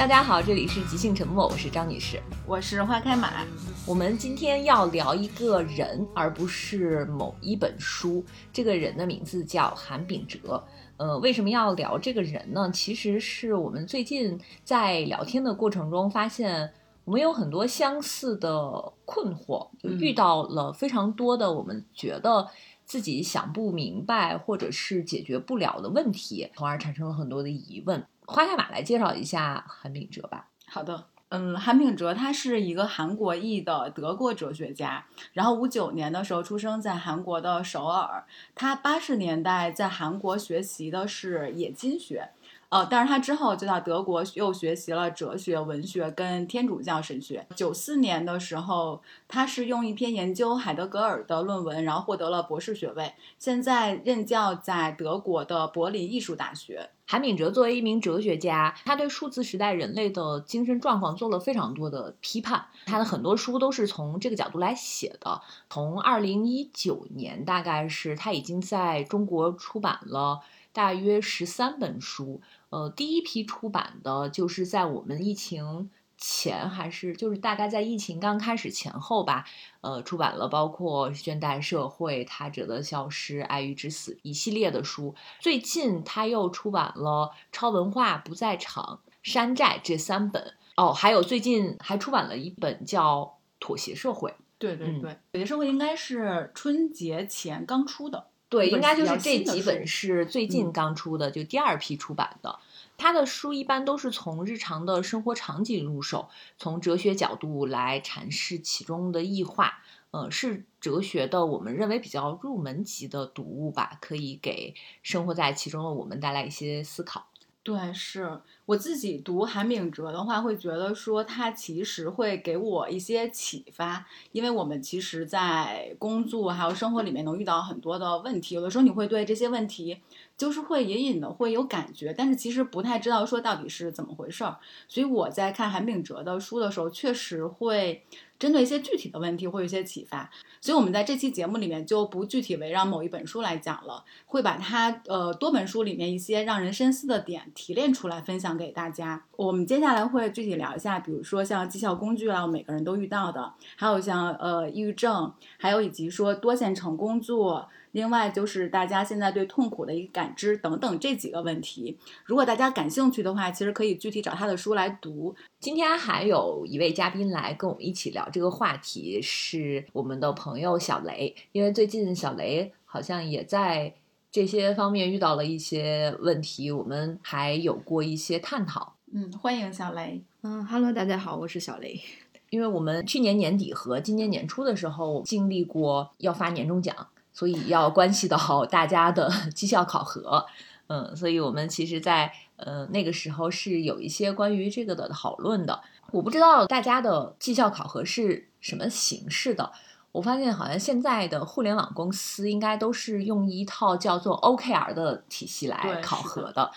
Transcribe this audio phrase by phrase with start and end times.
[0.00, 2.18] 大家好，这里是即兴沉默，我是张女士。
[2.46, 3.46] 我是花开满，
[3.86, 8.24] 我们今天要聊一个人，而不是某一本书。
[8.50, 10.64] 这个人的名字叫韩炳哲。
[10.96, 12.70] 呃，为什么要聊这个人呢？
[12.72, 16.72] 其实是我们最近在聊天的过程中发现，
[17.04, 22.48] 我们有很多相似的困惑，就遇到了非常多的我们觉得
[22.86, 28.02] 自己想不明白或者是解决不了的问题，从而产生了很多的疑问。
[28.30, 30.48] 花开马来介绍一下韩炳哲吧。
[30.66, 31.06] 好的。
[31.32, 38.24] 嗯，韩炳哲他是一个韩国裔的德国哲学家，然后五九年的时候出生在韩国的首尔。
[38.52, 42.30] 他八十年代在韩国学习的是冶金学，
[42.70, 47.44] 呃，但是他之后就到德国又学习了哲学、文学跟天主教神学。
[47.56, 56.90] 九四年的时候，他是用一篇研究海德格尔的论文，然后获得了博士学位，现在任教在德国的柏林艺术大学。
[57.08, 62.66] 韩炳哲作为一名哲学家，他对数字时代人类的精神状况做了非常多的批判。
[62.86, 65.42] 他的很多书都是从这个角度来写的。
[65.68, 72.40] 从二零一九年，大概是他已经在中国出版了大约十三本书。
[72.70, 75.90] 呃，第一批出版的就是在我们疫情。
[76.22, 79.46] 前还是就是大概在疫情刚开始前后吧，
[79.80, 85.14] 呃，出版了包括《现代社会》《他者的消失》《爱欲之死》一系列的书。
[85.38, 90.52] 最近他又出版了《超文化不在场》《山寨》这三本。
[90.76, 93.22] 哦，还有最近还出版了一本叫
[93.58, 94.30] 《妥协社会》。
[94.58, 98.26] 对对对，《妥协社会》应该是春节前刚出的。
[98.50, 102.58] 对，应该就是这几本是最近刚出的，就第二批出版的。
[102.98, 117.28] 他的书一般都是从日常的生活场景入手，从哲学角度来阐释其中的异化，呃，是哲学的我们认为比较入门级的读物吧，可以给生活在其中的我们带来一些思考。
[117.62, 129.98] 对，是我自己读韩炳哲的话，会觉得说他其实会给我一些启发，因为我们其实，在工作还有生活里面能遇到很多的问题，有的时候你会对这些问题
[130.36, 134.56] 就是会隐隐的会有感觉，但是其实不太知道说到底是怎么回事儿。
[134.86, 138.04] 所以我在看韩炳哲的书的时候，确实会
[138.38, 140.30] 针对一些具体的问题会有一些启发。
[140.60, 149.24] 所以，我们在这期节目里面就不具体围绕某一本书来讲了，会把它呃多本书里面一些让人深思的点提炼出来分享给大家。
[149.36, 157.68] 我们接下来会具体聊一下，比如说像绩效工具啊，每个人都遇到的，还有像呃抑郁症，还有以及说多线程工作。
[157.92, 165.34] 另外就是大家现在对痛苦的一个感知等等这几个问题，如果大家感兴趣的话，其实可以具体找他的书来读。
[165.58, 171.34] 今天还有一位嘉宾来跟我们一起聊这个话题，是我们的朋友小雷。
[171.50, 173.92] 因为最近小雷好像也在
[174.32, 178.94] 这些方面遇到了一些问题，我们还有过一些探讨。
[179.12, 180.22] 嗯，欢迎小雷。
[180.42, 182.00] 嗯哈喽，大家好，我是小雷。
[182.50, 186.94] 因为我们去年年底和今年年初的时候经历过要发年终奖。
[187.32, 190.44] 所以要关系到 大家的 绩效考核，
[190.88, 195.80] 嗯，所以我们其实，在呃那个时候是有一些关于这个的讨论的。
[196.10, 199.72] 我不知道大家的绩效考核是什么形式的。
[200.12, 206.70] 我发现好像现在的互联网公司应该都是用一套叫做 OKR 的体系来考核的。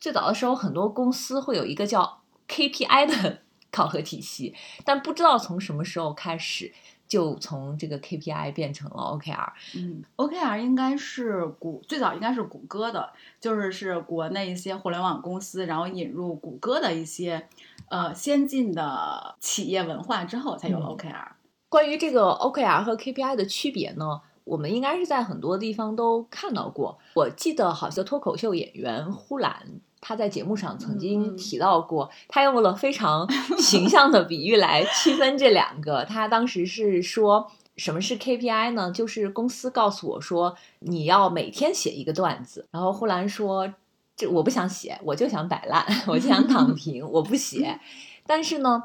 [0.00, 3.38] 最早的时候，很多公司会有一个叫 KPI 的
[3.70, 4.54] 考核体系，
[4.84, 6.72] 但不知道从什么时候开始。
[7.08, 9.52] 就从这个 KPI 变成了 OKR。
[9.74, 13.10] 嗯，OKR 应该是谷最早应该是谷歌的，
[13.40, 17.48] 就是是国内一些互联网公司，然后引入谷歌的一些
[17.88, 21.28] 呃先进的企业文化之后才有了 OKR。
[21.68, 26.98] 关于这个 OKR 和 KPI 的区别呢，我们应该是在很多地方都看到过。
[27.14, 29.80] 我记得好像脱口秀演员呼兰。
[30.00, 33.28] 他在节目上曾经提到过，他用了非常
[33.58, 36.04] 形象的比喻来区分这两个。
[36.04, 38.92] 他当时是说，什么是 KPI 呢？
[38.92, 42.68] 就是公司告诉我说，你要每天写一个段子。
[42.70, 43.74] 然后呼兰说，
[44.14, 47.80] 这我不想写，我就想摆烂， 我就想躺平，我不写。
[48.24, 48.84] 但是呢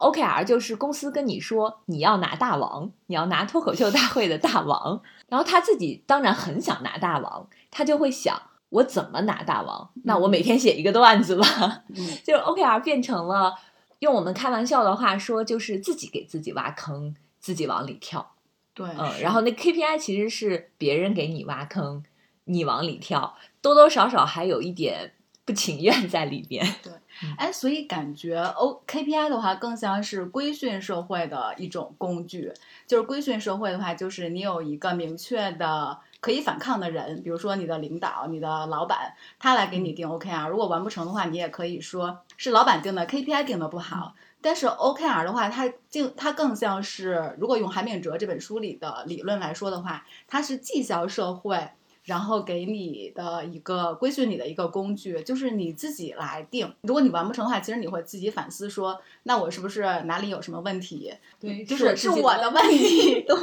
[0.00, 5.00] ，OKR 就是公司跟你说，你要拿大王，你要拿脱口秀大会的大王。
[5.28, 8.42] 然后他自己当然很想拿大王，他就会想。
[8.70, 9.90] 我怎么拿大王？
[10.04, 11.44] 那我每天写一个段子吧。
[12.24, 13.52] 就是 OKR 变成了
[13.98, 18.34] 用我们开玩笑的话说，就是自己给自己挖坑，自己往里跳。
[18.72, 22.04] 对，嗯，然后那 KPI 其实是别人给你挖坑，
[22.44, 25.14] 你往里跳，多多少少还有一点
[25.44, 26.64] 不情愿在里边。
[26.80, 26.92] 对，
[27.36, 32.52] 哎，所以感觉 O KPI 的话更像是规训社会的一种工具。
[32.86, 35.98] 就是规训社会的话，就是你有一个明确的。
[36.20, 40.50] 可以反抗的人，比如说你的领导、你的老板，他来给你定 OKR。
[40.50, 44.14] 如果完不成的话，你也可以说是老板定的 KPI 定的不好。
[44.42, 51.70] 但是 OKR 的话，它竟它更像是，如果用韩炳哲这本书里的理论来说的话，它是绩效社会，
[52.04, 56.72] 然后给你的一个规训你的一个工具，就是你自己来定。
[56.82, 61.12] 如果你完不成的话，其实你会自己反思说，那我是不是哪里有什么问题？
[61.38, 63.20] 对，就是是我的问题。
[63.28, 63.36] 对，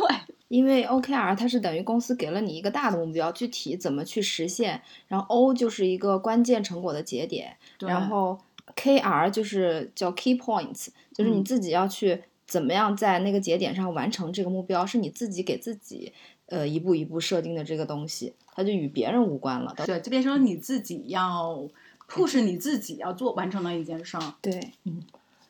[0.48, 8.40] 因为 OKR 它是等于公司给了你一个大的目标，具体怎么去实现，然后 O 就是一个关键成果的节点，然后。
[8.76, 16.12] K R 就是叫 Key Points，就是你自己要去怎么样在那个节点上完成这个目标，是你自己给自己
[16.48, 19.74] 呃一步一步设定的这个东西，它就与别人无关了。
[19.86, 21.68] 对，就变成你自己要
[22.10, 24.34] push 你自己要做完成的一件事儿。
[24.42, 25.02] 对，嗯，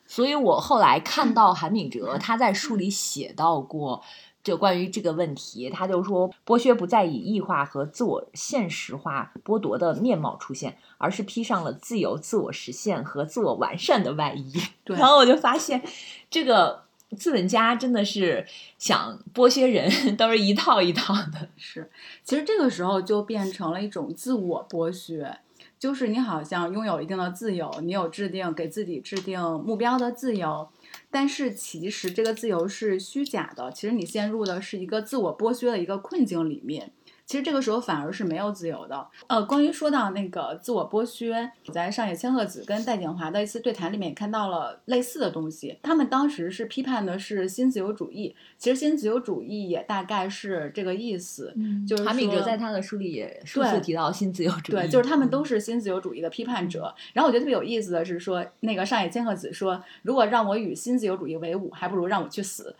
[0.06, 4.04] 所以我后来看到韩敏哲他在书里写到过。
[4.44, 14.54] 就关于这个问题，他就说，剥削不再以异化和自我现实化剥夺的面貌出现，而是披上了自由、自我实现和自我完善的外衣。
[14.86, 15.84] 对，然后我就发现，
[16.30, 16.86] 这个
[17.16, 18.46] 资本家真的是
[18.78, 21.48] 想剥削人， 都是一套一套的。
[21.56, 21.90] 是，
[22.24, 25.40] 其实这个时候就变成了一种自我剥削，
[25.80, 30.68] 就是你好像拥有一定的自由，你有制定给自己制定目标的自由。
[31.10, 36.92] 但是其实这个自由是虚假的，其实你陷入的是一个自我剥削的一个困境里面。
[37.28, 39.06] 其实这个时候反而是没有自由的。
[39.28, 45.78] 呃，关于说到那个自我剥削，我在上野千鹤子跟戴景华的一次对谈里面也看到了类似的东西。
[45.84, 51.52] 他们当时是批判的是新自由主义，其实新自由主义也大概是这个意思。
[51.58, 54.76] 嗯，就是韩敏哲在他的书里也数次提到新自由主义。
[54.76, 56.96] 对，就是他们都是新自由主义的批判者。
[57.12, 62.74] 然后我觉得特别有意思的是说，那个上野千鹤子说，如果让我与新自由主义为伍，还不如让我去死。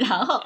[0.00, 0.42] 然后，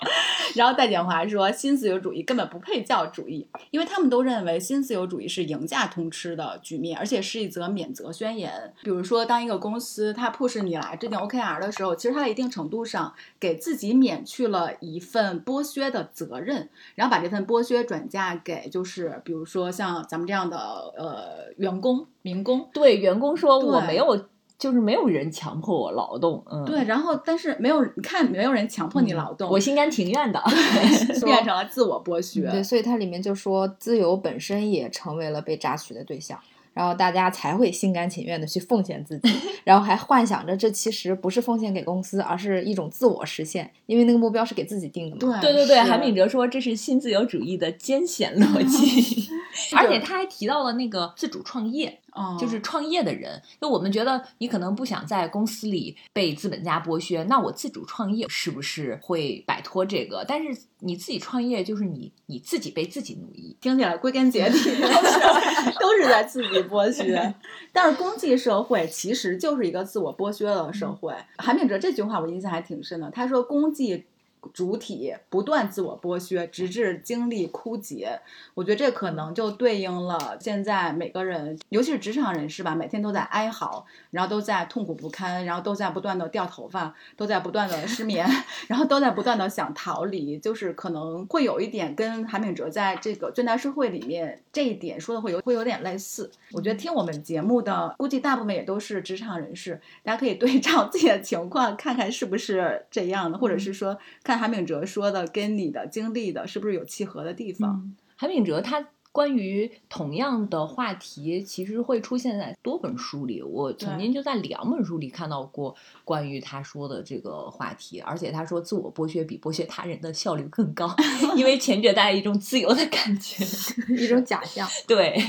[0.55, 3.22] 然后戴景华说，新自由主义根本不配叫主。
[3.23, 8.75] 主义，因为他们都认为新自由主义是赢家通吃的局面，而且是一则免责宣言。
[8.83, 20.59] 比如说，当一个公司它 push 你来制定 OKR 的时候，其实它在一定程度上给自己免去了一份剥削的责任，然后把这份剥削转嫁给就是比如说像咱们这样的
[20.97, 22.69] 呃员工民工。
[22.73, 24.27] 对员工说，我没有。
[24.62, 30.41] 就是没有人强迫我劳动，嗯，对，然后但是没有，你看没有人强迫你劳动，我心甘情愿的，
[31.25, 32.49] 变成了自我剥削。
[32.49, 36.38] 对，所以它里面就说，自由本身也成为了被榨取的对象。
[36.75, 39.29] 然后大家才会心甘情愿的去奉献自己，
[39.62, 45.38] 然后还幻想着这其实不是奉献给公司，而是一种自我实现，因为那个目标是给自己定的嘛。
[45.38, 49.29] 对对对，韩炳哲说这是新自由主义的艰险逻辑，
[49.76, 51.99] 而且他还提到了那个自主创业，
[52.38, 53.41] 就是创业的人。
[53.61, 60.25] 就我们觉得你可能不想在公司里被资本家剥削，那我自主创业是不是会摆脱这个？
[60.26, 64.59] 但是你自己创业就是你你自己被自己奴役，听起来归根结底
[65.81, 66.62] 都是在自己。
[66.62, 67.35] 剥削，
[67.73, 71.14] 但是公济社会其实就是一个自我剥削的社会。
[71.38, 74.05] 韩炳哲这句话我印象还挺深的，他说公济。
[74.53, 78.21] 主体不断自我剥削，直至精力枯竭。
[78.55, 88.26] 我觉得这可能就对应了现在每个人，尤其是职场人士吧，每天都在哀嚎，然后都在痛苦不堪，然后都在不断的掉头发，都在不断的失眠，
[88.66, 90.38] 然后都在不断的想逃离。
[90.38, 96.28] 就是可能会有一点跟韩炳哲在这个倦怠社会里面这一点说的会有会有点类似。
[96.50, 104.32] 我觉得听我们节目的估计大部分也都是职场人士，大家可以对照自己的情况，看看是不是这样的，或者是说看。
[104.37, 107.93] 韩炳哲说的跟你的经历的是不是有契合的地方？
[108.17, 113.42] 韩炳哲他关于同样的话题，其实会出现在多本书里。
[113.42, 120.92] 我曾经就在两本书里看到过关于他说的这个话题，而且他说自我剥削比剥削他人的效率更高，
[121.37, 123.45] 因为前者带来一种自由的感觉，
[123.95, 124.66] 一种假象。
[124.88, 125.23] 对，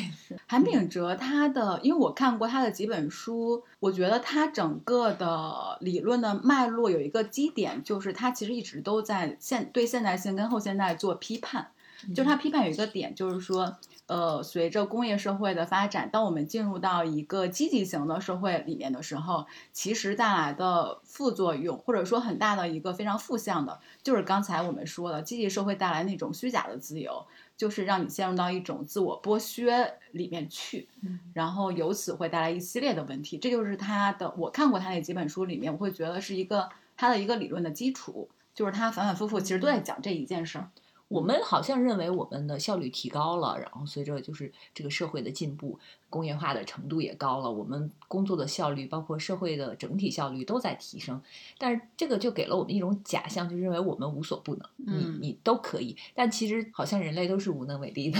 [0.48, 3.62] 韩炳哲他的，因为我看过他的几本书。
[3.82, 11.68] 我觉得他整个的理论的脉络有一个基点，就是他其实一直都在现对现代性跟后现代做批判。
[12.16, 27.26] 就是他批判有一个点，就是说，呃，随着工业社会的发展，当我们进入到一个积极型的社会里面的时候，其实带来的副作用，或者说很大的一个非常负向的，就是刚才我们说的，积极社会带来那种虚假的自由。
[27.56, 30.90] 就是让你陷入到一种自我剥削里面去，
[31.34, 33.38] 然后由此会带来一系列的问题。
[33.38, 36.68] 这就是他的，我看过他那几本书里面，我会觉得是一个
[36.98, 40.68] 他的一个理论的基础，就是他反反复复其实都在讲这一件事儿。
[41.13, 45.77] 我们好像认为我们的效率提高了，然后随着就是这个社会的进步，
[46.10, 51.22] 工业化的程度也高了，我们工作的效率，包括社会的整体效率都在提升。
[51.60, 55.96] 但是这个就给了我们一种假象，就认为我们无所不能，你你都可以。
[56.15, 58.20] 但其实好像人类都是无能为力的。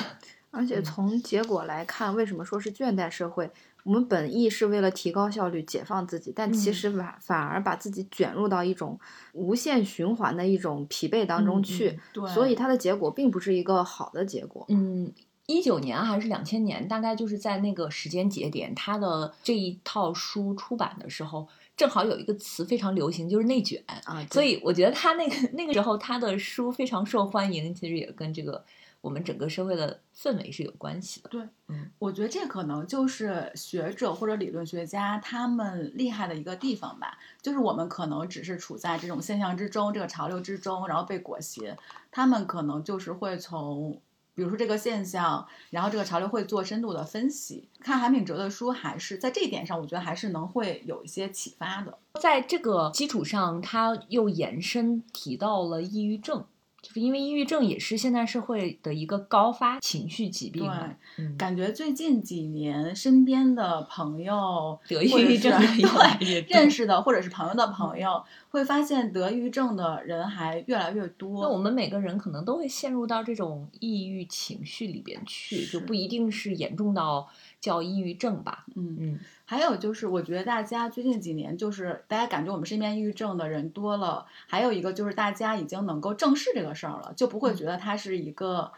[0.52, 3.50] 而且从结果来看，为什么说是倦怠社会？
[3.84, 8.98] 我们本意是为了提高效率、解放自己，但其实反反而把自己卷入到一种
[9.34, 12.00] 无限循环的一种疲惫当中去。
[12.14, 14.66] 对，所以它的结果并不是一个好的结果。
[14.70, 15.12] 嗯，
[15.48, 24.26] 一九年还是两千年，大概就是在那个时间节点，他的这一套书出版的时候，正好有一个词非常流行，就是内卷啊。
[24.32, 28.64] 所以我觉得他那个那个时候他的书非常受欢迎，其实也跟这个。
[29.04, 31.30] 我们整个社会的氛围是有关系的。
[31.30, 37.18] 对，嗯，我觉得这可能就是学者或者理论学家他们厉害的一个地方吧。
[37.42, 41.78] 就是我们可能只是处在这种现象之中，这个潮流之中，然后被裹挟。
[42.12, 44.00] 他们可能就是会从，
[44.34, 47.68] 比如说这个现象，然后这个潮流会做深度的分析。
[47.82, 51.98] 看韩炳哲的书，还是在这一点上，我觉得还是能会有一些启发的。
[52.22, 56.46] 在这个基础上，他又延伸提到了抑郁症。
[56.84, 60.70] 就是因为抑郁症也是现代社会的一个高发情绪疾病。
[61.16, 71.42] 对，感觉最近几年身边的朋友得抑郁症对认识的或者是朋友的朋友，会发现得抑郁症的人还越来越多。
[71.42, 77.30] 那我们每个人可能都会陷入到这种抑郁情绪里边去，就不一定是严重到
[77.64, 78.66] 叫抑郁症吧。
[78.76, 79.20] 嗯嗯。
[79.46, 84.26] 还有就是，我觉得大家最近几年，就是大家感觉我们身边抑郁症的人多了。
[84.48, 88.72] 还有一个就是，大家已经能够正视这个事儿了，就不会觉得它是一个，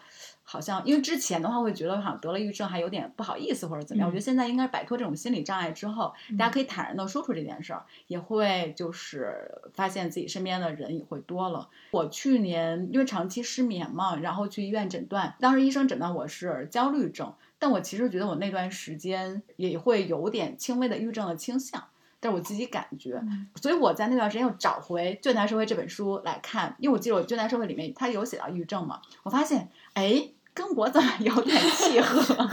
[0.47, 4.07] 好像因为之前的话会觉得好像得了抑郁症还有点不好意思或者怎么样。
[4.07, 11.67] 我觉得现在应该摆脱这种心理障碍之后，大家可以坦然的说出这件事儿，也会就是发现自己身边的人也会多了。
[11.91, 17.33] 我去年因为长期失眠嘛，然后去医院诊断，当时医生诊断我是焦虑症。
[17.57, 21.81] 但我其实觉得我那段时间也会有点轻微的抑郁症的倾向，
[22.19, 23.19] 但是我自己感觉，
[23.55, 30.29] 所以我在那段时间又找回《倦怠社会》这本书来看，因为我记得我《倦怠社会》里面它有写到抑郁症嘛，我发现，哎。
[30.55, 32.47] 跟我怎么有点契合，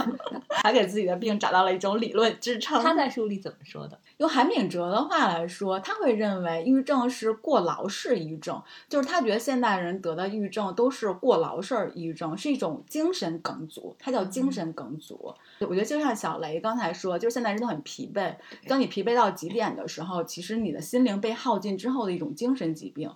[0.49, 2.83] 还给自己的病找到了一种理论支撑。
[2.83, 3.97] 他在书里怎么说的？
[4.17, 15.33] 用韩炳哲的话来说，他会认为抑郁症是过劳式抑郁症，就是他觉得现代人得的抑郁症都是过劳式抑郁症，是一种精神梗阻，它叫精神梗阻。
[15.61, 18.35] 我觉得就像小雷刚才说，就是现代人都很疲惫，
[18.67, 23.09] 当你疲惫到极点的时候，其实你的心灵被耗尽之后的一种精神疾病。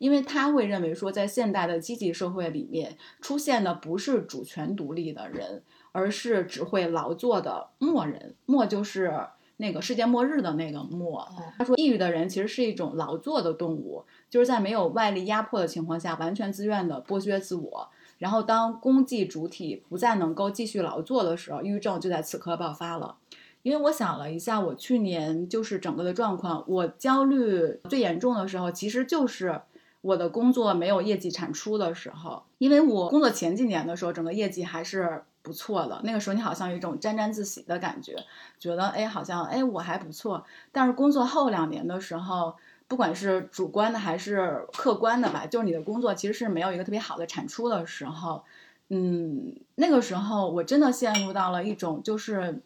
[0.00, 8.34] 因为他会认为说，在现代的积极社会里面出现的不是主权独立的人，而是只会劳作的末人。
[8.46, 9.12] 末就是
[9.58, 11.28] 那个世界末日的那个末。
[11.58, 17.90] 他说，抑郁的人其实是一种劳作的动物，就是在没有外力压迫的情况下，完全自愿的剥削自我。
[18.16, 23.16] 然后当功绩主体不再能够继续劳作的时候，抑郁症就在此刻爆发了。
[23.62, 29.60] 因为我想了一下，我去年就是整个的状况，我焦虑最严重的时候，其实就是。
[30.00, 36.00] 我的工作没有业绩产出的时候，因为我工作前几年的时候，整个业绩还是不错的。
[36.04, 38.16] 那个时候你好像有一种沾沾自喜的感觉，
[38.58, 40.44] 觉得哎，好像哎我还不错。
[40.72, 42.56] 但是工作后两年的时候，
[42.88, 48.42] 不管是主观的还是客观的吧，就是你的工作其实是没有一个特别好的产出的时候。
[48.92, 52.60] 嗯，那个时候我真的陷入到了一种就是，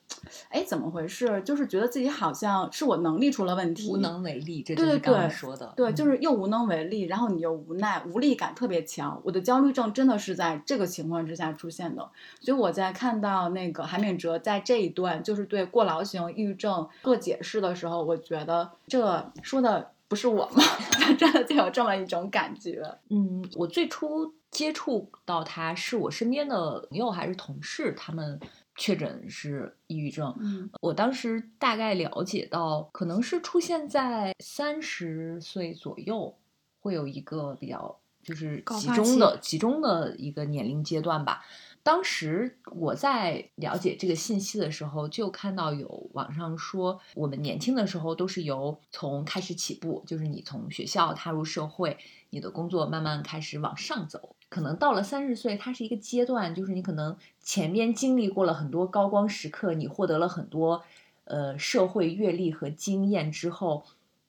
[0.49, 1.43] 哎，怎么回事？
[1.45, 4.63] 就是觉得自己好像是我能力出了问题，无能为力。
[4.63, 9.21] 这就是刚才说的，对，就是又无能为力，然后你又无奈，无力感特别强。
[9.23, 12.09] 我的焦虑症真的是在这个情况之下出现的。
[12.41, 20.63] 所以我在看到那个韩敏哲在这一段就是对过劳型抑郁症做解释的时候，我觉得这说的不是我吗？
[21.19, 22.83] 真的就有这么一种感觉。
[23.11, 24.33] 嗯，我最初。
[24.55, 28.41] 接触到他是我身边的朋友还是同事，他们
[28.77, 30.35] 确诊是抑郁症。
[30.39, 36.35] 嗯，我当时大概了解到，可能是出现在三十岁左右，
[36.81, 41.45] 会有一个比较就是集中的集中的一个年龄阶段吧。
[41.85, 51.99] 当时我在了解这个信息的时候，就看到有网上说，我们年轻的时候都是由从开始起步，就是你从学校踏入社会，
[52.31, 54.35] 你的工作慢慢开始往上走。
[54.49, 60.83] 可能到了三十岁，它是一个阶段，就是你可能前面经历过了很多高光时刻，你获得了很多
[61.25, 63.85] 呃社会阅历和经验之后，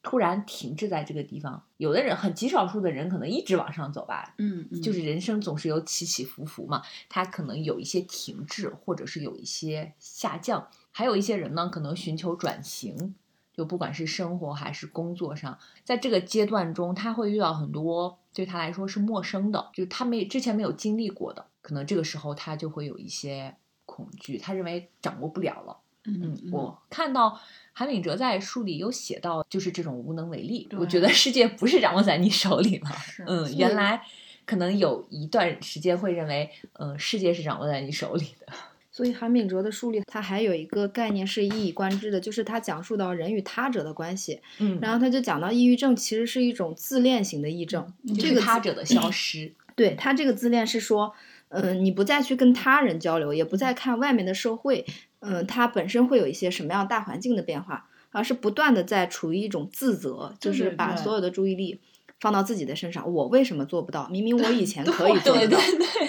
[0.05, 1.63] 突然停滞在这个地方。
[1.77, 10.69] 有的人很极少数的人可能一直往上走吧，嗯，就是人生总是有起起伏伏嘛，他可能有一些停滞，或者是有一些下降。
[10.91, 13.15] 还有一些人呢，可能寻求转型，
[13.51, 23.55] 就不管是生活还是工作上，在这个阶段中，他会遇到很多对他来说是陌生的，就是他没之前没有经历过的，可能这个时候他就会有一些
[23.88, 25.79] 恐惧，他认为掌握不了了。
[26.07, 27.39] 嗯，我看到
[27.74, 30.67] 韩炳哲在书里有写到，就是这种无能为力。
[30.77, 32.89] 我觉得世界不是掌握在你手里了。
[33.27, 34.01] 嗯，原来
[34.45, 38.53] 可能有一段时间会认为，嗯，世界是掌握在你手里的。
[38.91, 44.39] 所以韩炳哲的书里，他还有一个概念是一以贯之的，就是他讲述到人与他者的关系。
[44.59, 49.51] 嗯，然后他就讲到，抑郁症其实是一种自恋型的癔症，这个他者的消失。
[49.75, 51.13] 对他这个自恋是说，
[51.50, 54.85] 嗯，你不再去跟他人交流，也不再看外面的社会，
[55.25, 61.82] 嗯，它本身会有一些什么样大环境的变化，而是不断的在处于一种自责，就是把所有的注意力。
[62.22, 64.08] 放到自己的身上，我为什么做不到？
[64.08, 65.60] 明明我以前 可以做到，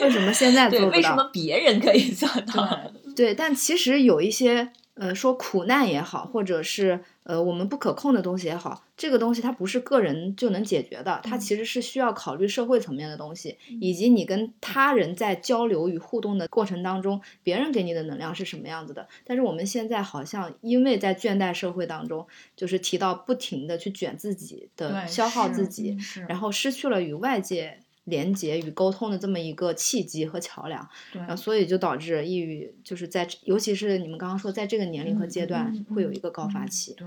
[0.00, 0.92] 为什么现在做不到？
[0.92, 2.92] 为什么别人可以做到？
[3.14, 4.73] 对，但其实有一些。
[4.99, 19.09] 呃，说苦难也好，或者是呃我们不可控的东西也好，这个东西它不是个人就能解决的，它其实是需要考虑社会层面的东西，以及你跟他人在交流与互动的过程当中，别人给你的能量是什么样子的。
[19.25, 25.97] 但是我们现在好像因为在倦怠社会当中，就是提到不停的去卷自己的消耗自己，
[26.28, 27.80] 然后失去了与外界。
[28.06, 36.94] 连接与沟通的这么一个契机和桥梁，对，所以就导致抑郁，就是在尤其是你们刚刚说，在这个年龄和阶段会有一个高发期。
[36.94, 37.06] 对，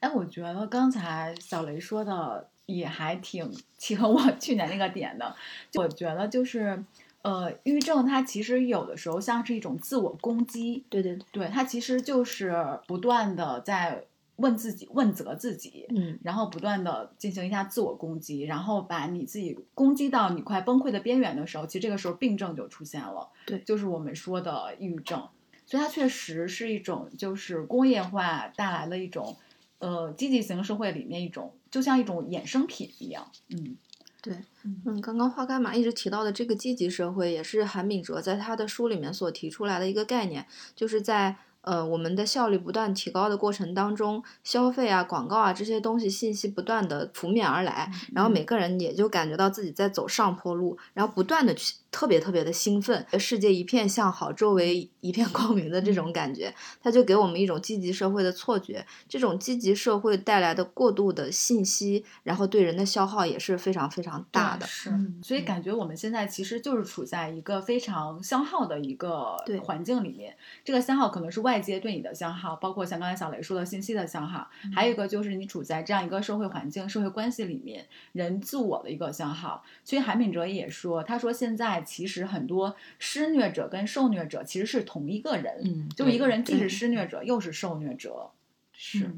[0.00, 5.34] 哎，我觉得刚才小雷说的也还挺契合我去年那个点的。
[5.74, 6.84] 我觉得就是，
[7.22, 10.84] 呃，抑郁症它其实有的时候像是一种自我攻击。
[10.88, 14.04] 对对对，它其实就是不断的在。
[14.36, 25.26] 问自己，问责自己，嗯，然后不断的进行一下自我攻击，然后把你自己攻击到你快崩溃的边缘的时候，其实这个时候病症就出现了，对，就是我们说的抑郁症。
[25.64, 29.36] 所以它确实是一种，就是工业化带来的一种，
[29.78, 33.26] 呃，积极型社会里面一种，就像一种衍生品一样。
[33.48, 33.76] 嗯，
[34.20, 41.36] 对，嗯，刚刚花干马一直提到的这个积极社会，也是韩炳哲在他的书里面所提出来的一个概念，就是在。
[41.66, 51.74] 呃，我们的效率不断提高的过程当中，消费啊、广告啊这些东西信息不断的扑面而来，然后每个人也就感觉到自己在走上坡路，然后不断的去。
[51.96, 58.86] 特别特别的兴奋，世界一片向好，周围一片 光明的这种感觉，它就给我们一种积极社会的错觉。
[59.08, 64.66] 这种积极社会带来的过度的信息，然后对人的消耗也是非常非常大的。
[64.66, 70.36] 是，所以感觉我们现在其实就是处在一个非常消耗的一个环境里面。
[70.62, 79.64] 这个消耗可能是外界对你的消耗，包括像刚才小雷说的信息的消耗，还有一个就是你处在这样一个社会环境、社会关系里面，人自我的一个消耗。
[79.82, 81.85] 所以韩敏哲也说，他说现在。
[81.86, 88.30] 其实很多施虐者跟受虐者其实是同一个人，嗯，就一个人既是施虐者又是受虐者。
[88.78, 89.10] 是，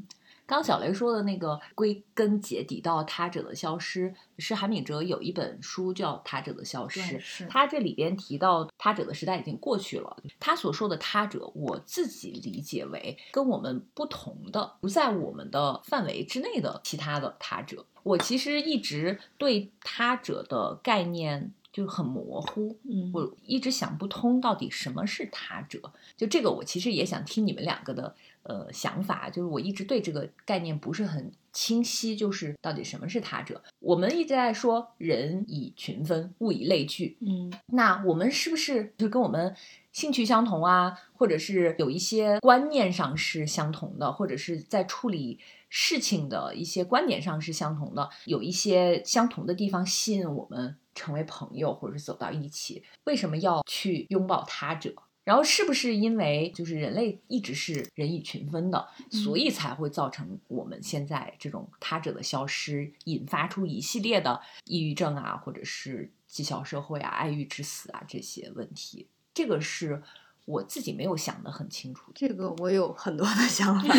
[0.47, 10.17] 刚小雷说的那个归根结底到他者的消失，是韩敏哲有一本书叫《他者的消失》，是他这里边提到他者的时代已经过去了。
[10.39, 17.85] 他所说的他者，我自己理解为跟我们不同的，不在我们的范围之内的其他的他者。
[18.05, 21.53] 我其实一直对他者的概念。
[21.73, 25.81] 就很模糊，嗯，我一直想不通到底什么是他者。
[26.17, 29.29] 就这个，我其实也想听你们两个的呃想法。
[29.31, 33.63] 就是我一直对这个概念不是很清晰，就是到底什么是他者？
[33.81, 39.55] 我们一直在说人以群分，物以类聚，嗯，那我们是不是就跟我们
[39.93, 50.77] 兴趣相同啊，或者是有一些观念上是相同的，或者是在处理事情的一些观点上是相同的，有一些相同的地方吸引我们？
[50.95, 54.93] 成为朋友，或者是走到一起，为什么要去拥抱他者？
[55.23, 69.07] 然后是不是因为就是人类一直是人以群分的，所以才会造成我们现在这种他者的消失，引发出一系列的抑郁症啊，或者是绩效社会啊、爱欲之死啊这些问题？
[69.33, 70.03] 这个是。
[70.49, 73.95] 我自己没有想得很清楚，这个我有很多的想法，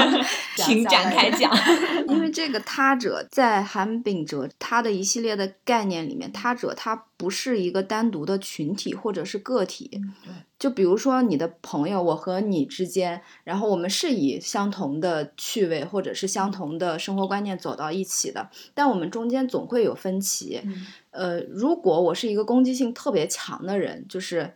[0.54, 1.50] 请展开讲。
[2.08, 9.98] 因为 这个他者在韩炳哲他的一系列的概念里面，他者他不是一个单独的群体或者是个体。
[10.58, 20.60] 就比如说你的朋友，我和你之间，然后我们是以相同的趣味或者是相同的生活观念走到一起的，但我们中间总会有分歧。
[21.10, 24.54] 呃，如果我是一个攻击性特别强的人，就是。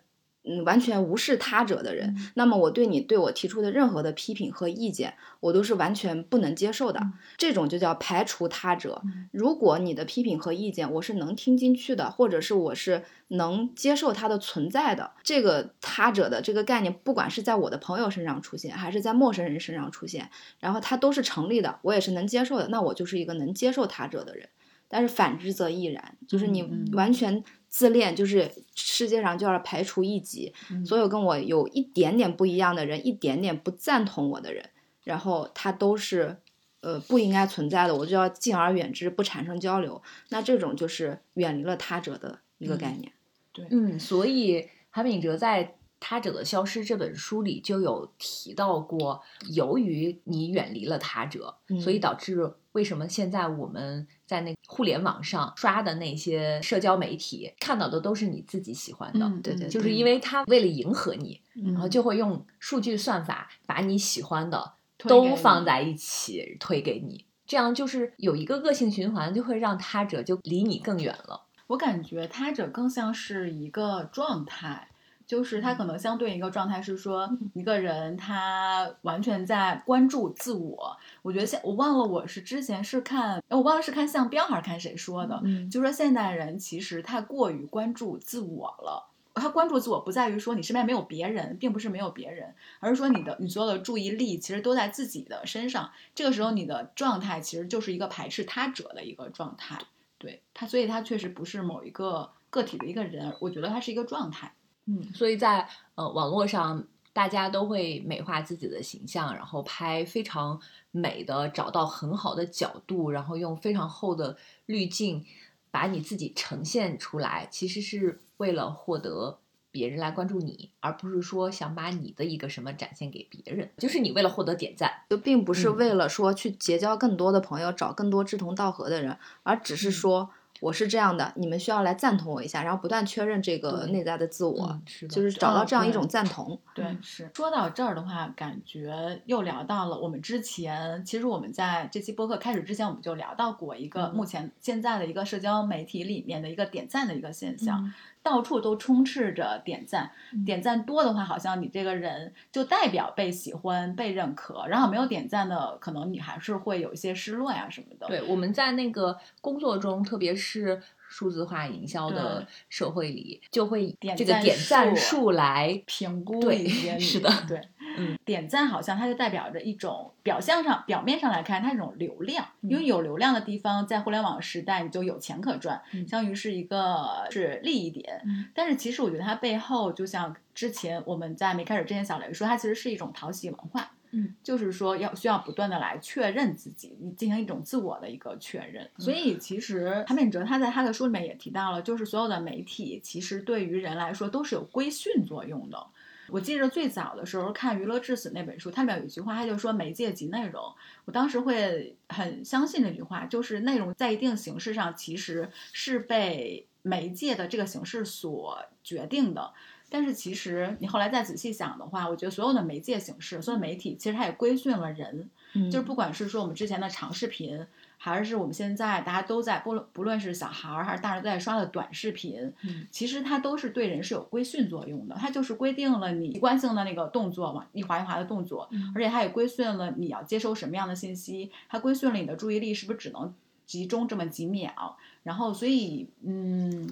[0.49, 7.01] 嗯完全无视他者的人，那么我对你对我提出的任何的批评和意见，我都是完全不能接受的。
[7.37, 9.03] 这种就叫排除他者。
[9.31, 20.31] 如果你的批评和意见我是能听进去的，或者是我是能接受它的存在的，这个他者的这个概念，不管是在我的朋友身上出现，还是在陌生人身上出现，
[20.61, 24.49] 然后它都是成立的，我也是能接受的，那我就是一个能接受他者的人。
[24.91, 30.53] 但是反之则亦然，就是你完全自恋，就是世界上就要排除异己，
[30.85, 34.71] 所有跟我有一点点不一样的人，一点点不赞同我的人，
[35.05, 36.37] 然后他都是
[36.81, 40.03] 呃不应该存在的，我就要敬而远之，不产生交流。
[40.31, 43.13] 那这种就是远离了他者的一个概念。
[43.53, 45.65] 对，嗯，所以韩炳哲在
[46.01, 54.07] 《他者的消失》这本书里就有提到过，由于你远离了他者，所以导致为什么现在我们。
[54.29, 71.47] 在那互联网上刷的那些社交媒体，看到的都是你自己喜欢的，对对，就是因为他为了迎合你，然后就会用数据算法把你喜欢的都放在一起推给你，这样就是有一个恶性循环，就会让他者就离你更远了。
[71.69, 74.89] 我感觉他者更像是一个状态。
[75.29, 80.97] 就是他可能相对一个状态是说，一个人他完全在关注自我。
[81.21, 89.05] 我觉得现我忘了我是之前是看，我忘了是看向标还是看谁说的，就说现代人其实太过于关注自我了。
[89.35, 95.93] 他关注自我不在于说你身边没有别人，并不是没有别人，而是说你的你所有的注意力其实都在自己的身上。
[96.15, 99.79] 这个时候你的状态其实就是一个排斥他者的一个状态。
[100.17, 104.55] 对他，所以他确实不是某一个个体的一个人，我觉得他是一个状态。
[104.91, 110.59] 嗯，所以在呃网络上，大家都会美化自己的形象，然后拍非常
[110.91, 115.27] 美的，找到很好的角度，然后用非常厚的滤镜
[115.71, 119.39] 把你自己呈现出来，其实是为了获得
[119.71, 130.31] 别人来关注你，而不是说想把你的一个什么展现给别人，就是你为了获得点赞，就并不是为了说去结交更多的朋友，找更多志同道合的人，而只是说。
[130.61, 136.61] 我是这样的，你们需要来赞同我一下，然后不断确认这个内在的自我，就是找到这样一种赞同。
[136.75, 147.93] 对，是说到这儿的话，感觉又聊到了我们之前，其实我们在这期播客开始之前，我们就聊到过一个目前现在的一个社交媒体里面的一个点赞的一个现象。
[148.23, 150.11] 到处都充斥着点赞，
[150.45, 158.07] 点赞多的话，好像你这个人就代表被喜欢、被认可；然后没有点赞的，可能你还是会有一些失落呀什么的。
[158.07, 160.81] 对，我们在那个工作中，特别是。
[161.11, 166.99] 数字化营销的社会里，就会这个点赞数来评估一些。
[166.99, 167.59] 是的，对，
[167.99, 172.47] 嗯，点赞好像它就代表着一种表象上、表面上来看，它一种流量。
[172.63, 178.23] 因为有流量的地方，在互联网时代，你就有钱可赚，相当于是一个是利益点。
[178.55, 183.91] 但是其实我觉得它背后，就像之前我们在没开始之前，小雷说，它其实是一种讨喜文化。
[184.11, 188.89] 嗯，就是说要需要不断的来确认自己，你进行一种自我的一个确认。
[188.97, 195.87] 所以其实韩炳哲他在他的书里面也提到了，就是所有的媒体其实对于人来说都是有规训作用的。
[196.31, 200.63] 我记得最早的时候看《娱乐至死》那本书，它里面有一句话，他就说媒介及内容。
[201.05, 209.53] 我当时会很相信这句话，就是内容在一定形式上其实是被媒介的这个形式所决定的。
[209.91, 215.31] 但是其实你后来再仔细想的话，我觉得所有的媒介形式，所有媒体其实它也规训了人，
[215.71, 217.67] 就是不管是说我们之前的长视频，
[217.99, 222.51] 还是我们现在大家都在不论不论是小孩儿还是大人都在刷的短视频，
[222.91, 233.35] 其实它都是对人是有规训作用的，它就是规定了你习惯性的那个动作嘛一滑一滑的动作，而且它也规训了你要接收什么样的信息，它规训了你的注意力是不是只能
[233.67, 236.89] 集中这么几秒，然后所以嗯。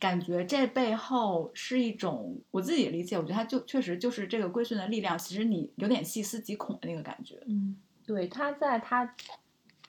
[0.00, 5.18] 感觉这背后是一种我自己理解，我觉得它就确实就是这个规训的力量。
[5.18, 7.42] 其实你有点细思极恐的那个感觉。
[7.46, 9.12] 嗯，对，他在他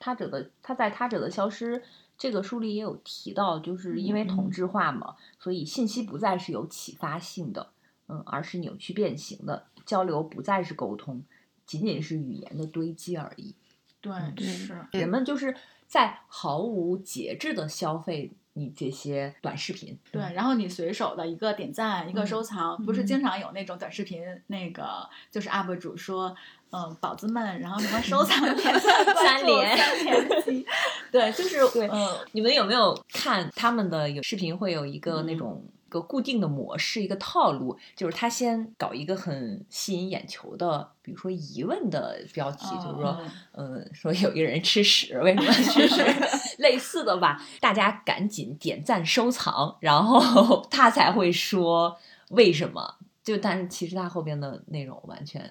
[0.00, 1.80] 他者的他在他者的消失
[2.18, 7.70] 这个书里也有提到，就是因为同质化嘛，所以信息不再是有启发性的，
[8.08, 9.66] 嗯，而是扭曲变形的。
[9.86, 11.22] 交流不再是沟通，
[11.64, 13.54] 仅仅是语言的堆积而已。
[14.00, 15.54] 对，是人们就是
[15.86, 18.32] 在毫无节制的消费。
[18.54, 26.34] 你这些短视频，对，然后你随手的一个点赞，一个收藏，不是经常有那种短视频，那个就是 UP 主说，
[26.72, 30.66] 嗯，宝子们，然后什么收 藏、三连、三连击，
[31.10, 35.62] 对，就是 对，嗯，你们有没有看他们的有视频，会有一个那种。
[35.90, 46.00] 一个固定的模式，一个套路，就是他先搞一个很吸引眼球的，比如说疑问的标题，就是说，嗯，说有一个人吃屎，为什么吃屎？
[46.62, 55.42] 类似的吧，大家赶紧点赞收藏，然后他才会说为什么就但是其实他后边的内容完全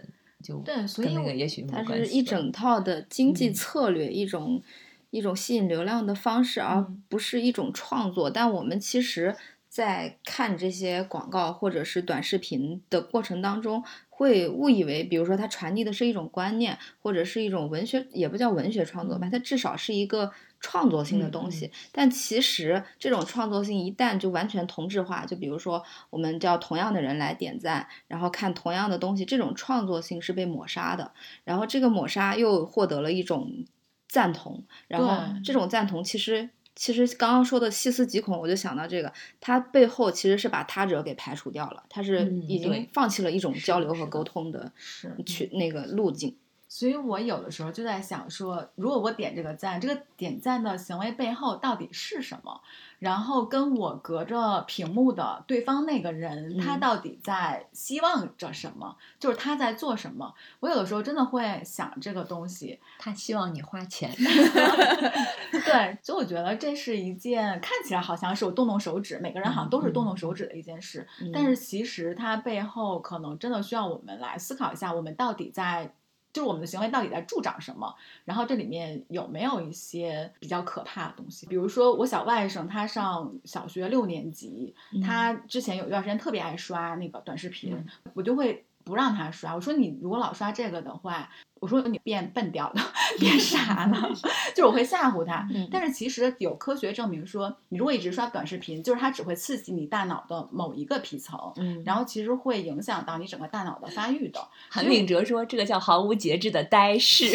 [0.43, 4.62] 就对，所以那个也许它是一整套的经济嗯策略，一种
[5.10, 8.30] 一种吸引流量的方式，而嗯不是一种创作。
[8.30, 9.36] 但我们其实，
[9.67, 21.72] 在看这些广告或者是短视频的过程当中，会误以为，比如说它传递的是一种观念，或者是一种文学，也不叫文学创作吧，嗯它至少是一个创作性的嗯东西。
[21.91, 31.12] 但其实这种创作性一旦就完全同质化，就比如说我们叫同样的人来点赞，然后看同样的东西，这种创作性是被抹杀的。
[31.43, 33.65] 然后这个抹杀又获得了一种
[34.08, 36.50] 赞同，然后这种赞同其实。
[36.76, 46.38] 其实刚刚说的细思极恐，我就想到这个，它背后其实是把他者给排除掉了，他是嗯已经放弃了一种交流和沟通的是去那个路径。
[46.71, 52.62] 所以我有的时候就在想说，如果我点这个赞，这个点赞的行为背后到底是什么？
[52.99, 58.95] 然后跟我隔着屏幕的对方那个人，他嗯到底在希望着什么？
[59.19, 60.32] 就是他在做什么？
[60.60, 62.79] 我有的时候真的会想这个东西。
[62.99, 64.13] 他希望你花钱，
[65.51, 75.95] 对，所以我觉得这是一件看起来好像是我动动手指，每个人好像都是动动手指的一件事，但是其实它背后可能真的需要我们来思考一下，我们到底在。
[76.32, 77.94] 就是我们的行为到底在助长什么？
[78.26, 81.48] 然后这里面有没有一些比较可怕的东西？
[81.48, 89.54] 比如说我小外甥，他上小学六年级，嗯他之前有一段时间特别爱刷那个短视频，嗯我就会不让他刷。
[89.56, 92.82] 我说你如果老刷这个的话，我说你变笨掉了，
[93.19, 94.10] 变傻了，
[94.56, 95.48] 就是我会吓唬他。
[95.54, 104.39] 嗯但是其实有科学证明说，你如果一直刷短视频，就是它只会刺激你大脑的某一个皮层，嗯，然后其实会影响到你整个大脑的发育的。
[104.69, 107.30] 韩炳哲说这个叫毫无节制的呆视。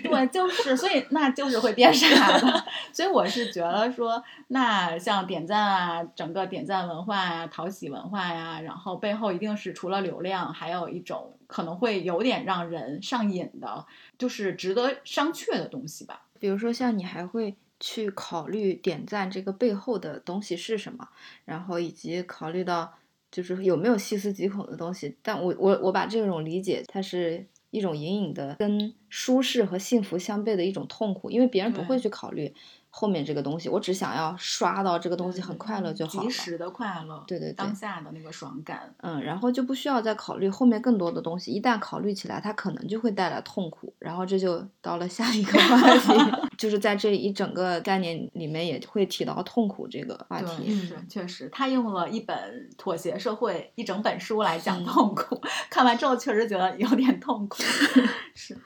[0.00, 2.64] 对，就是，所以那就是会变傻的。
[2.92, 13.84] 所以我是觉得说，那像点赞啊，整个点赞文化呀、讨喜文化呀，然后背后一定是除了流量，还有一种可能会有点让人上瘾的，
[14.16, 16.26] 就是值得商榷的东西吧。
[16.38, 21.08] 比如说像你还会去考虑点赞这个背后的东西是什么，
[21.44, 22.94] 然后以及考虑到
[23.32, 25.16] 就是有没有细思极恐的东西。
[25.22, 32.54] 但我我我把这种理解，它是一种隐隐的跟舒适和幸福相悖的一种痛苦，因为别人不会去考虑
[32.90, 36.30] 后面这个东西，我只想要刷到这个东西很快乐就好了及。
[36.30, 38.94] 时的快乐，对对对当下的那个爽感。
[38.98, 46.12] 嗯，然后就不需要再考虑后面更多的东西，一旦考虑起来，它可能就会带来痛苦，然后这就到了下一个话题，
[46.56, 50.74] 就是在这一整个概念里面也会提到痛苦这个话，题。
[50.74, 52.36] 是确实，他用了一本
[52.76, 57.62] 《妥协社会》一整本书来讲嗯痛苦， 看完之后确实觉得有点痛苦。
[58.34, 58.56] 是，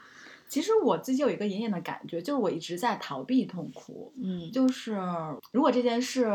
[0.53, 4.12] 其实我自己有一个隐隐的感觉，就是我一直在逃避痛苦。
[4.23, 5.01] 嗯，就是
[5.51, 6.31] 如果这件事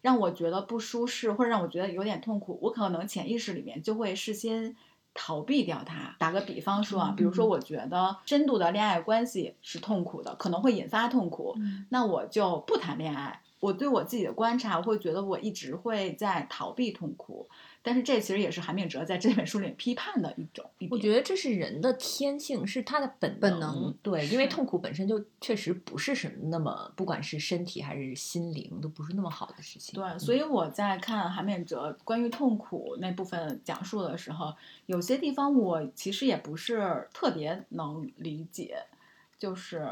[0.00, 4.74] 让我觉得不舒适，或者让我觉得有点痛苦，我可能潜意识里面就会事先
[5.12, 6.16] 逃避掉它。
[6.18, 13.42] 打个比方说啊，比如说我觉得深度的恋爱关系是痛苦的，可能会引发痛苦，嗯那我就不谈恋爱。
[13.60, 17.48] 我对我自己的观察，我会觉得我一直会在逃避痛苦，
[17.82, 20.68] 但是这其实也是韩炳哲在这本书里批判的一种。
[20.78, 29.94] 一我觉得这是人的天性，是他的本本能对，因为痛苦本身就确实不是什么那么，不管是身体还是心灵，都不是那么好的事情。
[29.94, 34.54] 对，所以我在看韩炳哲关于痛苦那部分讲述的时候，
[34.86, 38.82] 有些地方我其实也不是特别能理解，
[39.38, 39.88] 就是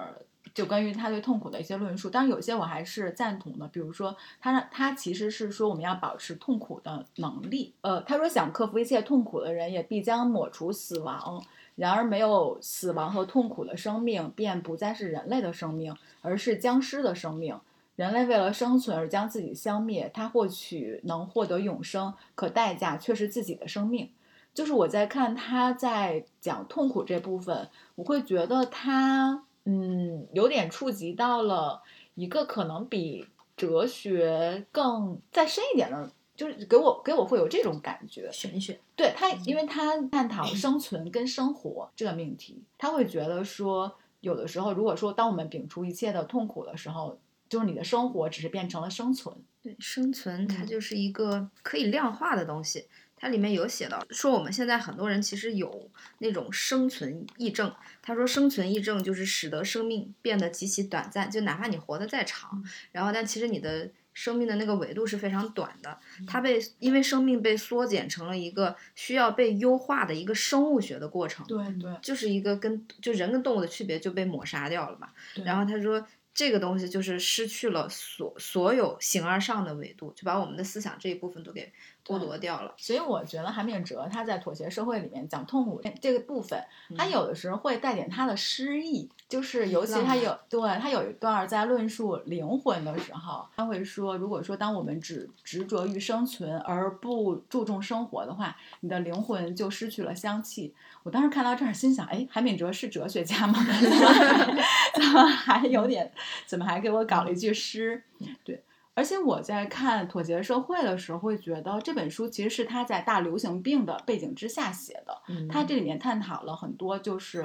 [0.54, 2.08] 就关于他对痛苦的一些论述。
[2.08, 7.74] 当然，有些我还是赞同的，比如说他他其实是说我们要保持痛苦的能力。
[7.82, 11.44] 呃，他说想克服一切痛苦的人，也必将抹除死亡。
[11.74, 17.60] 然而，没有死亡和痛苦的生命，便不再是人类的生命，而是僵尸的生命。
[17.96, 24.10] 人类为了生存而将自己消灭，他或许能获得永生，可代价却是自己的生命。
[24.54, 31.82] 就是我在看他在讲痛苦这部分，我会觉得他嗯有点触及到了
[32.14, 33.26] 一个可能比
[33.56, 38.30] 哲学更再深一点的，就是给我给我会有这种感觉。
[38.32, 38.78] 玄学。
[38.94, 49.36] 对他，因为他探讨生存跟生活这个命题，他会觉得说，有的时候，如果说当我们摒除一切的痛苦的时候，就是你的生活只是变成了生存。
[49.62, 52.86] 对，生存它嗯就是一个可以量化的东西。
[53.16, 57.74] 它里面有写到说，我们现在很多人其实有那种生存癔症。
[58.02, 65.98] 他说，生存癔症就是使得生命变得极其短暂，就哪怕你活得再长，然后但其实你的生命的那个维度是非常短的。
[66.26, 71.44] 它被因为生命被缩减成了一个需要被优化的一个生物学的过程。
[71.46, 75.08] 对对，就是一个跟就人跟动物的区别就被抹杀掉了嘛。
[75.44, 81.72] 然后他说，这个东西就是失去了所所有形而上的维度，就把我们的思想这一部分都给
[82.06, 82.72] 剥夺掉了。
[82.76, 86.62] 所以我觉得韩炳哲他在妥协社会里面讲痛苦这个部分，
[86.96, 100.74] 他有的时候会带点他的诗意，就是尤其他有对他有一段在论述灵魂的时候，他会说，如果说当我们只执着于生存而不注重生活的话，你的灵魂就失去了香气。
[101.02, 103.58] 我当时看到这儿，心想，哎，韩炳哲是哲学家吗？
[104.94, 106.12] 怎么还有点？
[106.46, 108.02] 怎么还给我搞了一句诗？
[108.44, 108.62] 对，
[108.96, 115.20] 而且我在看《妥协社会》的时候，会觉得这本书其实是他在大流行病的背景之下写的。
[115.50, 117.44] 他这里面探讨了很多，就是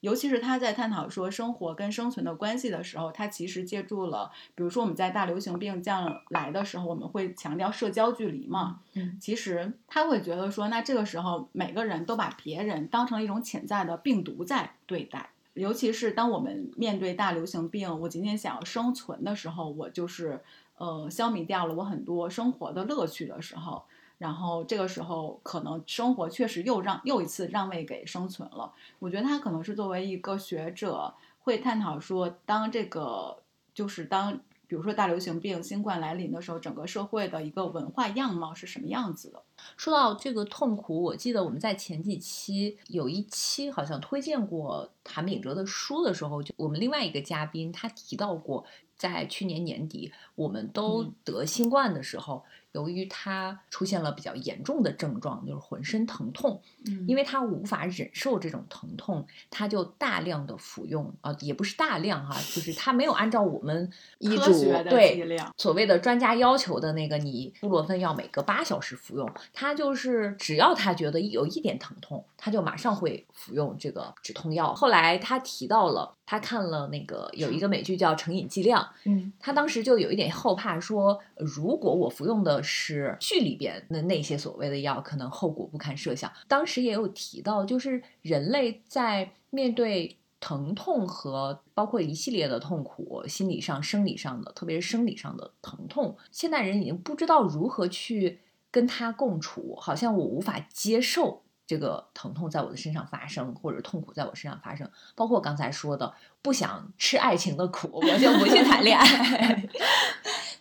[0.00, 8.80] 尤其是他在探讨说生活跟生存的关系的时候，他其实借助了，比如说我们在大流行病降来的时候，我们会强调社交距离嘛。
[8.94, 15.28] 嗯，其实他会觉得说，那这个时候每个人都把别人当成一种潜在的病毒在对待。
[15.52, 20.42] 尤其是当我们面对大流行病，我仅仅想要生存的时候，我就是
[20.76, 23.82] 呃消弭掉了我很多生活的乐趣的时候，
[24.18, 28.72] 然后这个时候可能生活确实又让又一次让位给生存了。
[28.98, 33.38] 我觉得他可能是作为一个学者会探讨说，当这个
[33.74, 34.40] 就是当。
[34.68, 39.40] 比如说大流行病、新冠来临的时候，整个社会的一个文化样貌是什么样子的？
[39.76, 48.64] 说到这个痛苦，我记得我们在前几期有一期好像推荐过谭炳哲的书的时候，就我们另外一个嘉宾他提到过，
[48.96, 52.44] 在去年年底我们都得新冠的时候。
[52.76, 64.52] 由于他出现了比较严重的症状，就是浑身疼痛，嗯，因为他无法忍受这种疼痛，他就大量的服用，啊，也不是大量哈，就是他没有按照我们医嘱
[64.90, 74.74] 对所谓的专家要求的那个，你布洛芬要每隔八小时服用，他就是只要他觉得有一点疼痛，他就马上会服用这个止痛药。
[74.74, 76.12] 后来他提到了。
[76.28, 86.30] 他看了那个有一个美剧叫《成瘾剂量》，嗯，他当时就有一点后怕，说如果我服用的是剧里边的那些所谓的药，可能后果不堪设想。
[86.46, 101.42] 当时也有提到，就是人类在面对疼痛和包括一系列的痛苦，心理上、生理上的，特别是生理上的疼痛，现代人已经不知道如何去跟他共处，好像我无法接受。
[101.68, 109.68] 这个疼痛在我的身上发生，或者痛苦在我身上发生，包括刚才说的不想吃爱情的苦，我就不去谈恋爱。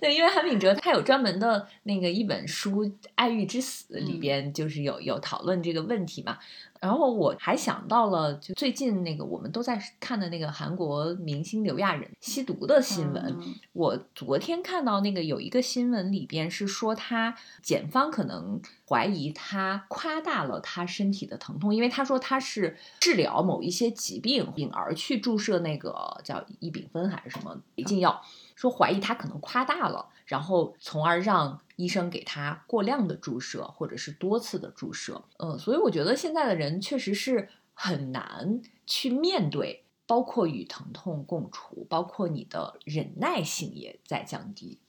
[0.05, 6.37] 对，因为韩炳哲他有专门的那个一本书《爱欲之死》，里边就是有有讨论这个问题嘛。
[6.79, 13.35] 然后我还想到了，就最近那个我们都在看的那个韩国明星刘亚仁吸毒的新闻。
[13.73, 28.21] 我昨天看到那个有一个新闻里边是说，他检方可能怀疑他夸大了他身体的疼痛，因为他说他是治疗某一些疾病，并而去注射那个叫异丙酚还是什么违禁药。
[28.55, 35.23] 说怀疑他可能夸大了，然后从而让医生给他过量的注射，或者是多次的注射。
[35.37, 44.79] 嗯，所以我觉得现在的人确实是很难去面对，包括与疼痛共处，包括你的忍耐性也在降低。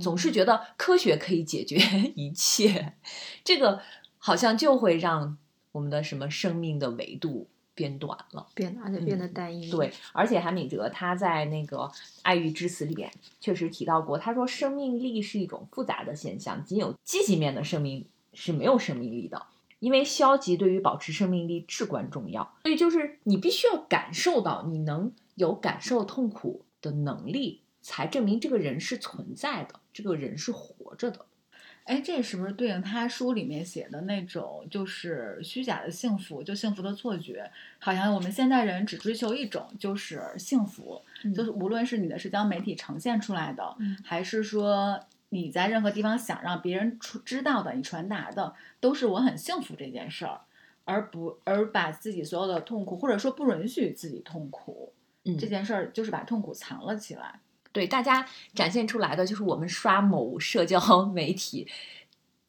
[0.00, 1.76] 总是觉得科学可以解决
[2.16, 2.94] 一切，
[3.42, 3.80] 这个
[4.18, 5.36] 好像就会让
[5.72, 7.48] 我们的什么生命的维度。
[7.74, 9.70] 变短了，变而且变得单一。
[9.70, 11.78] 对，而且韩敏哲他在那个
[12.22, 13.10] 《爱欲之死》里边
[13.40, 19.46] 确实提到过，他说生命力是一种复杂的现象，仅有积极面的生命是没有生命力的，
[19.80, 22.54] 因为消极对于保持生命力至关重要。
[22.62, 31.26] 所以就是你必须要感受到，你能有感受痛苦的能力，才证明这个人是存在的，这个人是活着的。
[31.84, 37.50] 哎，这是不是对应他书里面写的那种，就是虚假的幸福，就幸福的错觉？
[37.78, 41.02] 好像我们现代人只追求一种，就是幸福，
[41.34, 50.40] 就是无论是你的社交媒体呈现出来的，还是说你在任何地方想让别人出知道的，你传达的都是我很幸福这件事儿，
[50.84, 54.94] 而不而把自己所有的痛苦，或者说不允许自己痛苦，
[55.38, 57.40] 这件事儿就是把痛苦藏了起来。
[57.74, 60.80] 对大家展现出来的就是我们刷某社交
[61.12, 61.66] 媒体，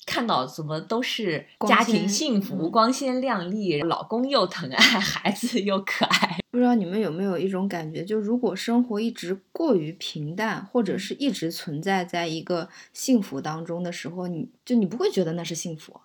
[0.05, 6.37] 看到怎么都是家庭幸福、光鲜亮丽，老公又疼爱， 孩子又可爱。
[6.51, 15.99] 不知道你们有没有一种感觉，就如果生活一直过于平淡，或者是一直存在在一个幸福当中的时候，你就你不会觉得那是幸福。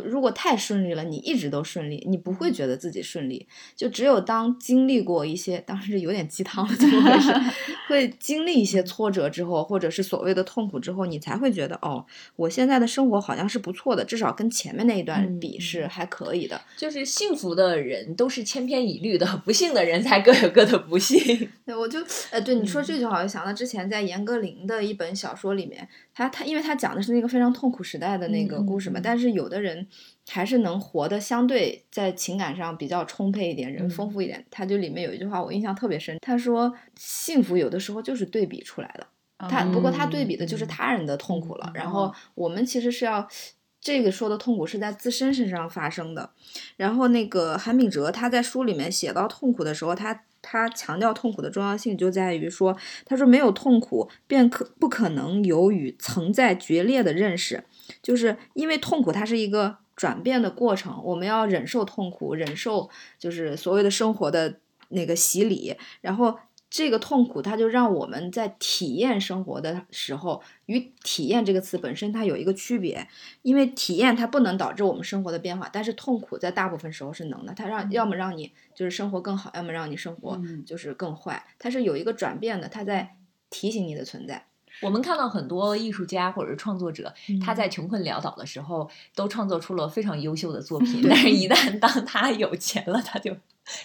[0.00, 3.46] 就如果太顺利了，你一直都顺利，你不会觉得自己顺利。
[3.74, 7.32] 就只有当经历过一些，当时有点鸡汤了，怎么回事？
[7.88, 12.04] 会经历一些挫折之后，或者是所谓的痛苦之后，你才会觉得哦，
[12.34, 16.60] 我现在的生活好像是不错的，至少跟前面那一段比是还可以的。
[16.76, 21.48] 就是幸福的人都是千篇一律的，不幸的人才各有各的不幸。
[21.64, 29.86] 对，我就呃，对你说这句，好像想到之前在严歌苓的一本小说里面，他他因为他讲的是那个非常痛苦时代的那个故事嘛，但是有的人。
[30.28, 34.44] 还是能活得相对在情感上比较充沛一点，人丰富一点。
[34.50, 39.06] 他就里面有一句话我印象特别深，他说：“幸福有的时候就是对比出来的。”
[39.48, 41.70] 他不过他对比的就是他人的痛苦了。
[41.72, 43.24] 然后我们其实是要
[43.86, 46.30] 这个说的痛苦是在自身身上发生的。
[46.76, 57.62] 然后那个韩炳哲他在书里面写到痛苦的时候，他他强调痛苦的重要性就在于说，他说没有痛苦便可不可能有与曾在决裂的认识，
[58.02, 59.78] 就是因为痛苦它是一个。
[59.96, 64.60] 转变的过程，我们要忍受痛苦，忍受就是所谓的生活的
[64.90, 65.74] 那个洗礼。
[66.02, 73.06] 然后这个痛苦，它就让我们在体验生活的时候，与体验这个词本身它有一个区别。
[73.42, 77.54] 因为体验它不能导致我们生活的变化，但是痛苦在大部分时候是能的。
[77.54, 81.46] 它让要么让你就是生活更好，要么让你生活就是更坏。
[81.58, 83.16] 它是有一个转变的，它在
[83.48, 84.46] 提醒你的存在。
[84.82, 87.12] 我们看到很多艺术家或者是创作者，
[87.44, 91.04] 他在穷困潦倒的时候，都创作出了非常优秀的作品。
[91.08, 93.34] 但是，一旦当他有钱了，他就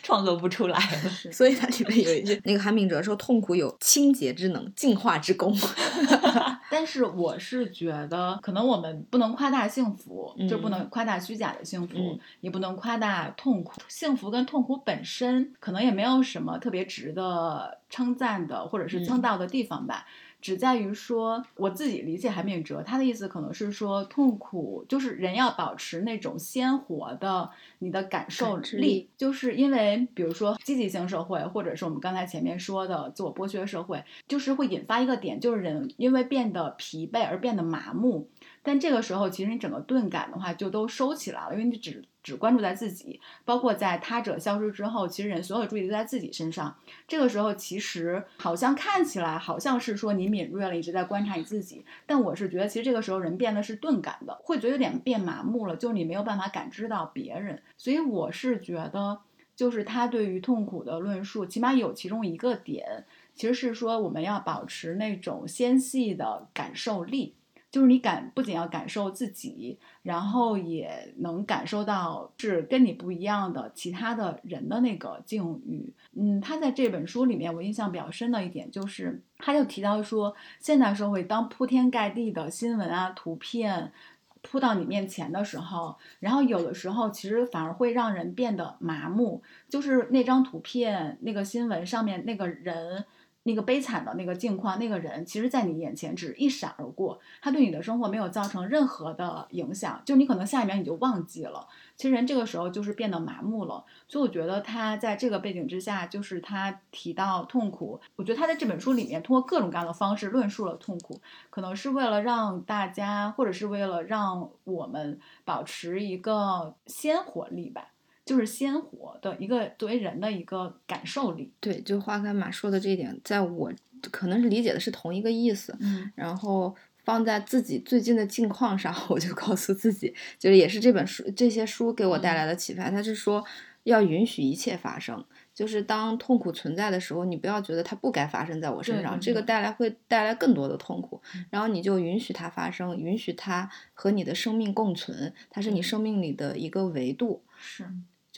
[0.03, 1.09] 创作不出来了。
[1.31, 5.55] 所以，它里面有一句，那个韩炳哲说：“痛苦有清洁之能，净化之功。
[6.69, 13.81] ”但是，我是觉得，可能我们不能夸大幸福，就不能夸大虚假的幸福，也不能夸大痛苦。
[13.87, 20.05] 幸福跟痛苦本身，可能也没有什么特别值得称赞的，或者是称道的地方吧。
[20.41, 38.27] 只在于说，我自己理解韩炳哲他的意思，可能是说，痛苦就是人要保持那种鲜活的你的感受力，就是因为比如说积极性社会，或者是我们刚才前面说的自我剥削社会，就是会引发一个点，就是人因为变得疲惫而变得麻木。
[38.63, 46.75] 但这个时候，其实你整个钝感的话就都收起来了，因为你只只关注在自己，包括在他者消失之后，其实人所有注意力都在自己身上。
[47.07, 51.83] 这个时候，其实好像看起来好像是说你敏锐了，一直在观察你自己。
[52.05, 57.61] 但我是觉得，其实这个时候人变得是钝感的，会觉得有点变麻木了，就你没有办法感知到别人。
[57.77, 59.19] 所以我是觉得，
[59.55, 67.33] 就是他对于痛苦的论述，起码有其中一个点，其实是说我们要保持那种纤细的感受力。
[67.71, 75.93] 就是你感不仅要感受自己，然后也能感受到是跟你不一样的其他的人的那个境遇。
[76.13, 83.93] 嗯，他在这本书里面，我印象比较深的一点就是，他就提到说，现代社会当铺天盖地的新闻啊、图片
[84.41, 93.05] 铺到你面前的时候，然后有的时候其实反而会让人变得麻木，就是那张图片、那个新闻上面那个人。
[93.43, 101.67] 那个悲惨的那个境况，那个人其实，在你眼前只一闪而过，他对你的生活没有造成任何的影响，就你可能下一秒你就忘记了。
[101.95, 111.19] 其实人这个时候就是变得麻木了，所以我觉得他在这个背景之下，就是他提到痛苦，我觉得他在这本书里面通过各种各样的方式论述了痛苦，
[111.49, 117.87] 可能是为了让大家，或者是为了让我们保持一个鲜活力吧。
[118.25, 123.73] 就是鲜活的一个作为人的一个感受力，对，就花开马说的这一点，在我
[124.11, 133.43] 可能是理解的是同一个意思，嗯，然后放在自己最近的境况上，我就告诉自己，就是也是这本书这些书给我带来的启发，他是说
[133.83, 141.19] 要允许一切发生，就是当痛苦存在的时候，你不要觉得它不该发生在我身上，这个带来会带来更多的痛苦，
[141.49, 147.85] 然后你就允许它发生，允许它和你的生命共存，它是你生命里的一个维度，是。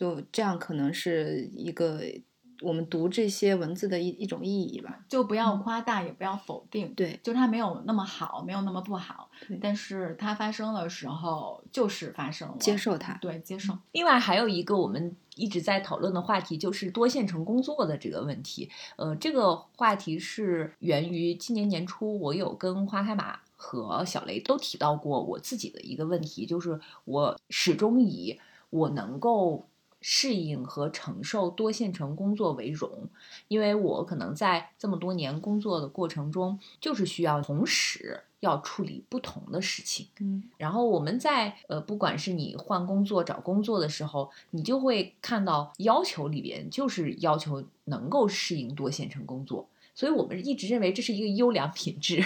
[0.04, 2.02] 就这样，可能是一个
[2.62, 5.00] 我们读这些文字的一一种意义吧。
[5.08, 6.94] 就不要夸大，也不要否定。
[6.94, 9.30] 对，就它没有那么好，没有那么不好。
[9.62, 12.58] 但是它发生的时候，就是发生了。
[12.60, 13.14] 接受它。
[13.22, 13.78] 对，接受。
[13.94, 18.70] 另外还有一个我们一直在讨论的话题，就是多线程工作的这个问题。
[18.98, 28.38] 呃，这个话题是源于今年年初，我有跟花开马和小雷都提到过我自己的一个问题，就是我始终以
[28.70, 29.66] 我能够。
[30.06, 33.08] 适应和承受多线程工作为荣，
[33.48, 40.06] 因为我可能在这么多年工作的过程中，就是需要同时要处理不同的事情。
[40.20, 52.22] 嗯，然后我们在呃，不管是你换工作、找工作的时候，你就会看到要求里边就是要求能够适应多线程工作，所以我们一直认为这是一个优良品质。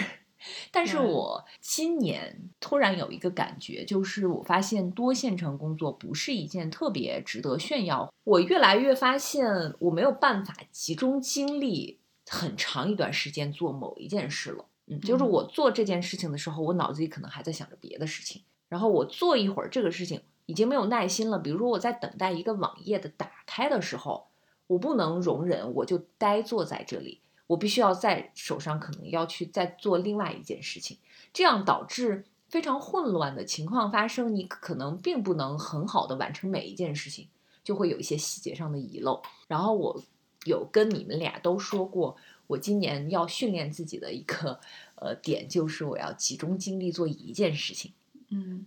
[0.70, 8.12] 但是我今年突然有一个感觉，就是我发现多线程工作不是一件特别值得炫耀。
[8.24, 14.64] 我越来越发现我没有办法集中精力很长一段时间做某一件事了。
[14.86, 18.42] 嗯，就是我做这件事情的时候，我脑子里可能还在想着别的事情。
[18.68, 21.38] 然后我做一会儿这个事情，已经没有耐心了。
[21.38, 24.28] 比如说我在等待一个网页的打开的时候，
[24.66, 27.20] 我不能容忍我就呆坐在这里。
[27.48, 30.98] 我必须要在手上，可能要去再做另外一件事情，
[31.32, 34.32] 这样导致非常混乱的情况发生。
[34.32, 37.26] 你可能并不能很好的完成每一件事情，
[37.64, 39.20] 就会有一些细节上的遗漏。
[39.48, 40.00] 然后我
[40.44, 44.60] 有跟你们俩都说过，我今年要训练自己的一个
[44.94, 47.92] 呃点，就是我要集中精力做一件事情。
[48.28, 48.64] 嗯。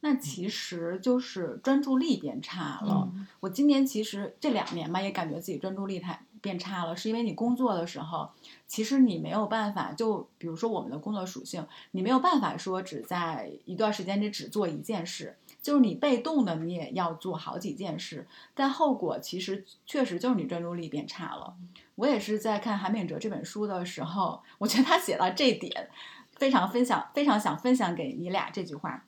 [0.00, 3.10] 那其实就是专注力变差了。
[3.40, 8.28] 我今年其实这两年吧，也感觉自己专注力太变差了，是因为你工作的时候，
[8.66, 21.54] 其实你没有办法，就比如说我们的工作属性，你没有办法说只在一段时间里只做一件事，就是你被动的你也要做好几件事，但后果其实确实就是你专注力变差了。
[21.94, 25.88] 我也是在看韩炳哲这本书的时候，我觉得他写到这点，
[26.36, 29.06] 非常分享，非常想分享给你俩这句话。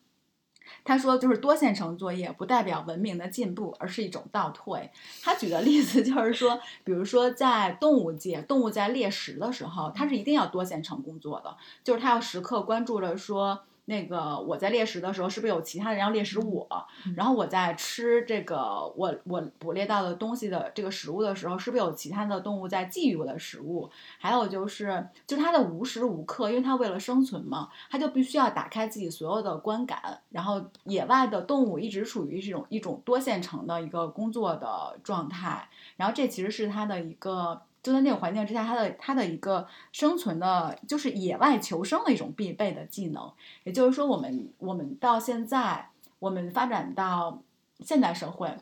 [0.87, 4.91] 他说，就是多线程作业不代表文明的进步，而是一种倒退。
[5.23, 13.66] 他举的例子就是说，比如说在动物界，动物在猎食的时候，它是一定要多线程工作的，就是它要时刻关注着说。
[13.87, 16.87] 那个我在猎食的时候，是不是有其他人要猎食我？
[17.17, 23.89] 然后我在吃这个我我捕猎到的东西的这个食物的时候，是不是有其他的动物在觊觎我的食物？
[24.19, 30.21] 还有就是，就它的无时无刻，因为它为了生存嘛，它就必须要打开自己所有的观感。
[30.31, 35.69] 然后野外的动物一直处于这种一种多线程的一个工作的状态。
[35.97, 37.63] 然后这其实是它的一个。
[37.87, 43.33] 就在那个环境之下，它的它的一个生存的，就是野外求生的一种必备的技能。
[43.63, 47.45] 也就是说，我们我们到现在，我们发展到
[47.79, 48.53] 现代社会，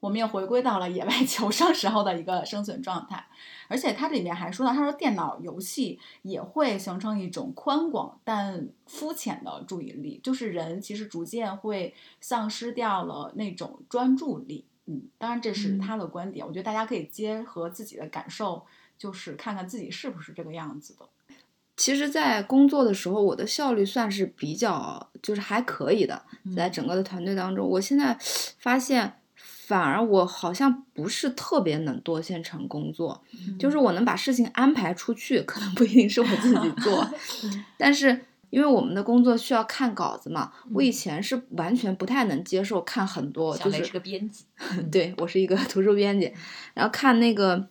[0.00, 3.24] 我们也回归到了野外 求生时候的一个生存状态。
[3.68, 14.66] 而且它这里面还说到，他说电脑游戏也会形成一种宽广但肤浅的注意力，就是人其实逐渐会丧失掉了那种专注力。
[14.86, 18.66] 嗯，当然这是他的观点，我觉得大家可以结合自己的感受，
[18.98, 21.08] 就是看看自己是不是这个样子的。
[21.76, 26.24] 其实，在工作的时候，我的效率算是比较，就是还可以的，
[26.54, 26.68] 在。
[26.68, 28.16] 整个的团队当中，我现在
[28.58, 33.22] 发现，反而我好像不是特别能多线程工作，
[33.58, 37.08] 就是我能把事情安排出去，可能不一定是我自己做，
[37.78, 38.26] 但是。
[38.52, 44.44] 因为我们的工作需要看稿子嘛，我以前是完全不太能接受看很多，就是个编辑，
[44.92, 46.30] 对我是一个 图书编辑，
[46.74, 47.66] 然后看那个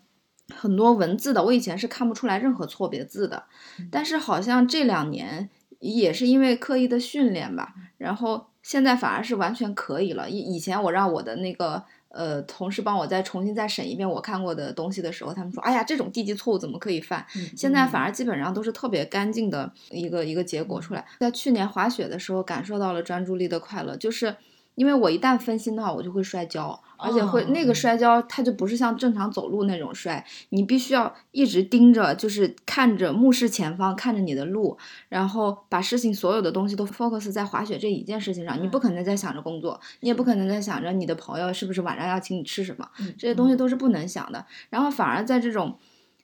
[0.49, 3.43] 很多文字的，我以前是看不出来任何错别字的，
[3.91, 10.27] 但是好像这两年也是因为刻意的训练吧，然后现在反而是完全可以了。
[10.27, 11.83] 以以前我让我的那个。
[12.13, 17.25] 呃，同事帮我再重新再审一遍我看过的东西的时候，他们说：“哎呀，这种低级错误怎么可以犯？”
[17.57, 21.05] 现在反而基本上都是特别干净的一个一个结果出来。
[21.19, 24.35] 在去年滑雪的时候，感受到了专注力的快乐，就是。
[24.75, 34.77] 因为我一旦分心的话，我就会摔跤，而且会那个摔跤，它就不是像正常走路那种摔，你必须要一直盯着，就是看着目视前方，看着你的路，
[35.09, 42.87] 然后把事情所有的东西都 focus 在滑雪这一件事情上，你不可能在想着工作，你也不可能在想着你的朋友是不是晚上要请你吃什么，
[43.17, 44.45] 这些东西都是不能想的。
[44.69, 45.77] 然后反而在这种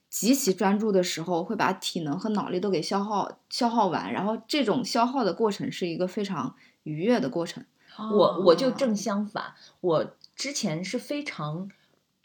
[0.10, 7.66] 极其专注的时候，会把体能和脑力都给消耗消耗完，然后这种消耗的过程是一个非常愉悦的过程。
[8.14, 9.44] 我我就正相反，
[9.82, 11.70] 我之前是非常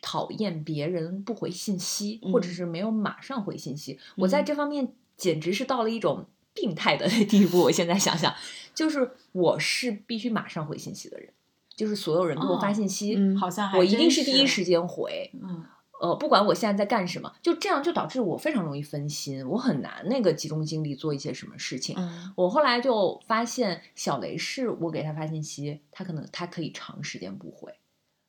[0.00, 3.98] 讨厌别人不回信息，或者是没有马上回信息。
[4.16, 7.62] 我在这方面简直是到了一种病态的 地步。
[7.62, 8.32] 我现在想想，
[8.74, 11.32] 就是我是必须马上回信息的人，
[11.74, 15.30] 就是所有人给我发信息，好像我一定是第一时间回。
[15.34, 15.64] 嗯。
[16.02, 21.96] 呃，不管我现在在干什么，就这样就导致我非常容易分心，我很难那个集中精力做一些什么事情。
[22.34, 27.72] 我后来就发现，小雷是我给他发信息，他可能他可以长时间不回，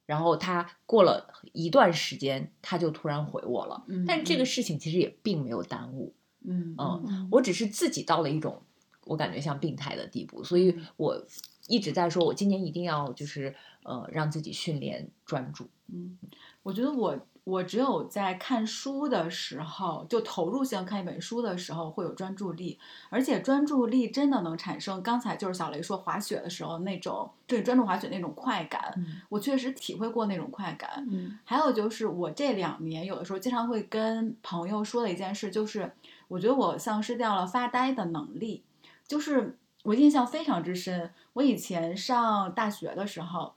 [0.05, 3.83] 然后他过了一段时间，他就突然回我了。
[3.87, 6.13] 嗯但这个事情其实也并没有耽误。
[6.45, 8.61] 嗯嗯，我只是自己到了一种
[9.05, 11.25] 我感觉像病态的地步，所以我
[11.67, 15.69] 一直在说，我今年一定要就是呃让自己训练专注。
[15.87, 16.17] 嗯，
[16.63, 17.17] 我觉得我。
[17.45, 22.79] 我只有在看书的时候，就投入性看一本书的时候会有专注力，
[23.09, 28.93] 而且专注力真的能产生刚才就是小雷说滑雪的时候那种，对专注滑雪那种快感，
[29.27, 31.05] 我确实体会过那种快感。
[31.11, 35.91] 嗯，还有就是我这两年有的时候经常会跟朋友说的一件事，就是
[36.29, 38.63] 我觉得我丧失掉了发呆的能力，
[39.05, 43.55] 就是我印象非常之深，我以前上大学的时候。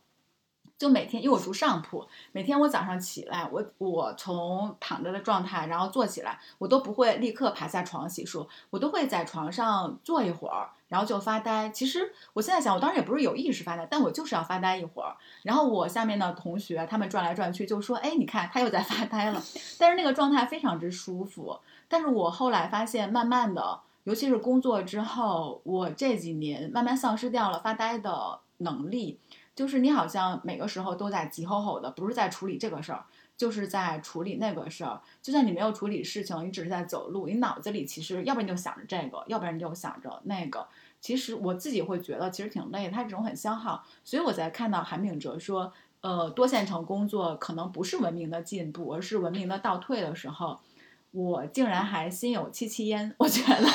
[0.78, 11.70] 就每天，因为我住上铺，每天我早上起来，我我从躺着的状态，然后坐起来，我都不会立刻爬下床洗漱，我都会在床上坐一会儿，然后就发呆。
[11.70, 15.16] 其实我现在想，我当时也不是有意识发呆，但我就是要发呆一会儿。
[15.42, 19.42] 然后我下面的同学他们转来转去，就说：“哎，你看他又在发呆了。”
[19.78, 21.58] 但是那个状态非常之舒服。
[21.88, 29.18] 但是我后来发现，慢慢的，尤其是工作之后，我这几年慢慢丧失掉了发呆的能力。
[29.56, 33.04] 就是你好像每个时候都在急吼吼的，不是在处理这个事儿，
[33.38, 35.00] 就是在处理那个事儿。
[35.22, 40.68] 就算你没有处理事情，你只是在走路，你脑子里其实要不然就想着这个，要不然你就想着那个。
[41.00, 43.82] 其实我自己会觉得其实挺累，它这种很消耗。
[44.04, 50.60] 所以我在看到韩炳哲说，呃，多线程工作可能不是文明的进步，而是文明的倒退的时候。
[51.12, 53.66] 我竟然还心有戚戚焉，我觉得，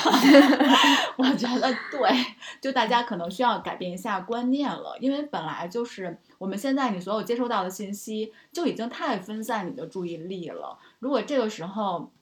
[1.18, 2.26] 我觉得对，
[2.60, 10.78] 就大家可能需要改变一下观念了，因为本来就是我们现在你所有接收到的信息就已经太分散你的注意力了。
[11.00, 12.12] 如果这个时候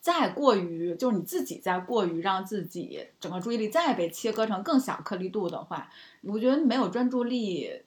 [0.00, 5.88] 再过于，就是你自己在过于让自己整个注意力再被切割成更小颗粒度的话，
[6.22, 7.82] 我觉得没有专注力，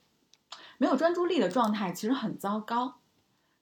[0.78, 2.96] 没有专注力的状态其实很糟糕。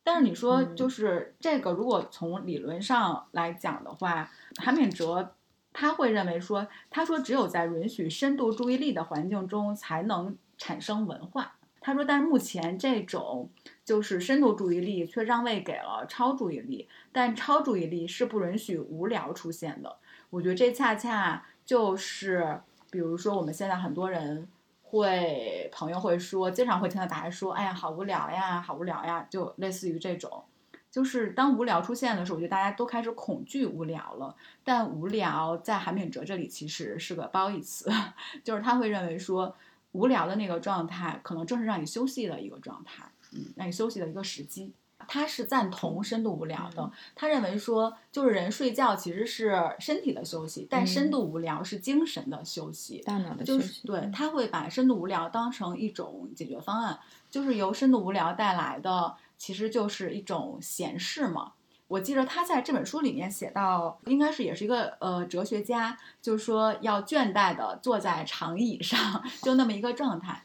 [0.04, 5.34] 但是你说，就是这个，如果从理论上来讲的话，韩敏哲
[5.72, 11.56] 他会认为说，他说只有在允许深度注意力的环境中，才能产生文化。
[11.80, 13.50] 他说，但是目前这种
[13.86, 19.96] 就是深度注意力却让位给了超注意力，但超注意力是不允许无聊出现的。
[20.30, 22.60] 我觉得这恰恰就是，
[22.92, 24.48] 比如说我们现在很多人。
[24.94, 30.44] 会朋友会说，经常会听到大家说：“哎呀，好无聊呀，好无聊呀。”就类似于这种，
[30.92, 34.36] 就是当无聊出现的时候，我觉得大家都开始恐惧无聊了。
[34.64, 37.90] 但无聊在韩秉哲这里其实是个褒义词，
[38.46, 39.56] 就是他会认为说，
[39.94, 44.74] 无聊的那个状态，可能正是让你休息的一个状态，嗯，让你休息的一个时机。
[45.08, 53.88] 他是赞同深度无聊的，他认为说，就是人睡觉其实是身体的休息，但深度无聊是精神的休息，大脑的休息。
[53.88, 57.00] 对他会把深度无聊当成一种解决方案，
[57.30, 61.54] 就是由深度无聊带来的，其实就是一种闲适嘛。
[61.90, 70.42] 我记得他在这本书里面写到，应该是也是一个呃哲学家，就是说要倦怠的坐在长椅上，就那么一个状态。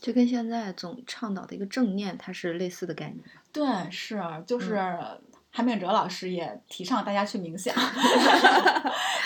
[0.00, 3.20] 就跟现在总倡导的一个正念，它是类似的概念。
[3.52, 4.98] 对，是就是
[5.50, 7.74] 韩炳哲老师也提倡大家去冥想。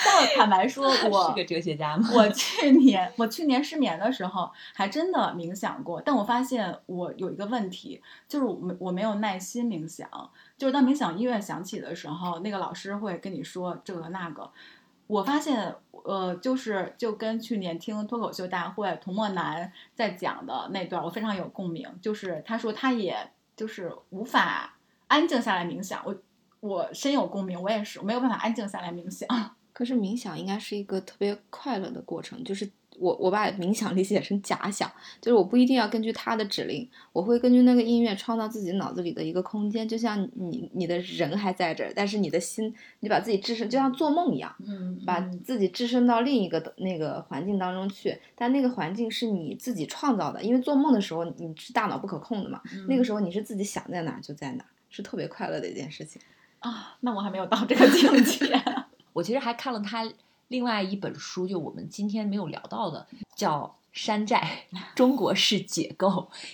[0.06, 2.08] 但我坦白说， 我是个哲学家吗？
[2.12, 6.00] 我去年我去年失眠的时候，还真的冥想过。
[6.00, 10.08] 但我发现我有一个问题，就是我没我没有耐心冥想。
[10.56, 14.50] 就是当冥想音乐响起的时候，那个老师会跟你说这个那个。
[15.06, 15.74] 我发现，
[16.04, 21.88] 呃，就是就跟去年听脱口秀大会童墨南在讲的那段，我非常有共鸣。
[22.00, 23.16] 就是他说他也
[23.56, 24.76] 就是无法
[25.06, 26.16] 安静下来冥想，我
[26.60, 29.28] 我深有共鸣，我也是没有办法安静下来冥想。
[29.72, 32.70] 可是冥想应该是一个特别快乐的过程，就是。
[32.98, 34.90] 我我把冥想理解成假想，
[35.20, 56.22] 就是我不一定要根据他的指令，我会根据那个音乐创造自己脑子里的一个空间，就像你你的人还在这儿，但是你的心，你把自己置身，就像做梦一样，嗯，把自己置身到另一个那个环境当中去，但那个环境是你自己创造的，因为做梦的时候你是大脑不可控的嘛，那个时候你是自己想在哪儿就在哪儿，是特别快乐的一件事情
[56.60, 56.96] 啊。
[57.00, 58.54] 那我还没有到这个境界，
[59.12, 60.08] 我其实还看了他。
[60.54, 66.08] 另外一本书，就我们今天没有聊到的，叫《山寨 中国式解构》，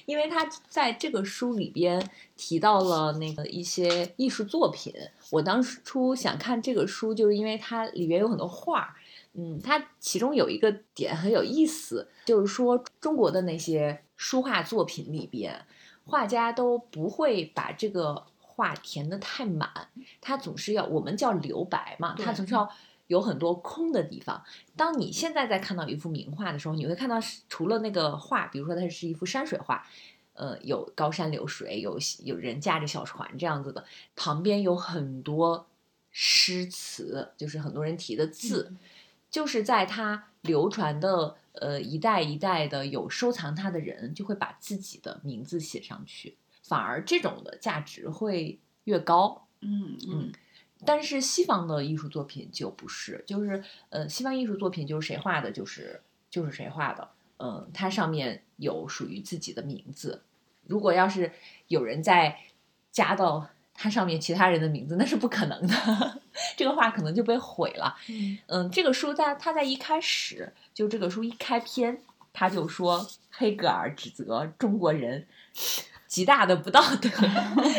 [0.07, 2.03] 因为他在这个书里边
[2.34, 4.90] 提到了那个一些艺术作品。
[5.28, 8.96] 我当初想看这个书，就是因为它里边有很多画，
[9.34, 15.66] 嗯，它其中有一个点很有意思，就是说中国的那些书画作品里边，
[16.07, 19.68] 画家都不会把这个画填得太满，
[20.22, 22.66] 他总是要我们叫留白嘛，他总是要。
[23.11, 24.41] 有很多空的地方。
[24.77, 27.17] 当你现在在看到一幅名画的时候，你会看到
[27.49, 29.85] 除了那个画，比如说它是一幅山水画，
[30.35, 33.85] 呃，有高山流水，有有人驾着小船这样子的，
[34.15, 35.67] 旁边有很多
[36.13, 38.73] 诗词，就是很多人提的字，
[39.29, 49.49] 就是在它流传的呃一代一代的有收藏它的人就会把自己的名字写上去，反而这种的价值会越高。
[49.63, 50.33] 嗯嗯，
[50.87, 56.01] 但是西方的艺术作品就不是，就是呃，西方艺术作品就是谁画的，就是
[56.31, 57.09] 就是谁画的，
[57.39, 60.22] 嗯，它上面有属于自己的名字。
[60.66, 61.33] 如果要是
[61.68, 62.39] 有人在
[62.93, 66.20] 加到它上面其他人的名字，那是不可能的，
[66.57, 67.97] 这个画可能就被毁了。
[68.49, 72.03] 嗯，这个书在它在一开始就这个书一开篇，
[72.33, 75.26] 他就说黑格尔指责中国人。
[76.07, 77.09] 极大的不道德，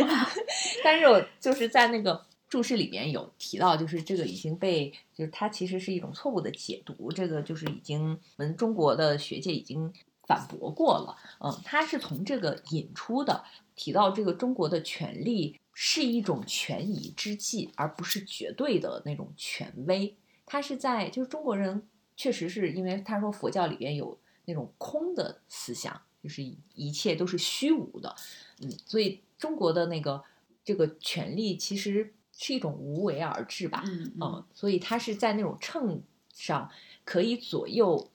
[0.85, 9.91] 但是我就是在那个注释里面有提到，就是这个已经被，就是它其实是一种错误的解读，这个就是已经我们中国的学界已经
[10.27, 13.45] 反驳过了，嗯，它是从这个引出的，
[13.75, 20.13] 提到这个中国的权力是一种权宜之计，而不是绝对的那种权威，
[20.45, 21.87] 它是在就是中国人
[22.17, 26.01] 确实是因为他说佛教里边有那种空的思想。
[26.21, 26.43] 就是
[26.75, 28.15] 一切都是虚无的，
[28.61, 30.23] 嗯，所以中国的那个
[30.63, 36.01] 这个权力其实是一种无为而治吧，嗯嗯，所以它是在那种秤
[36.33, 36.69] 上
[37.03, 38.09] 可以左右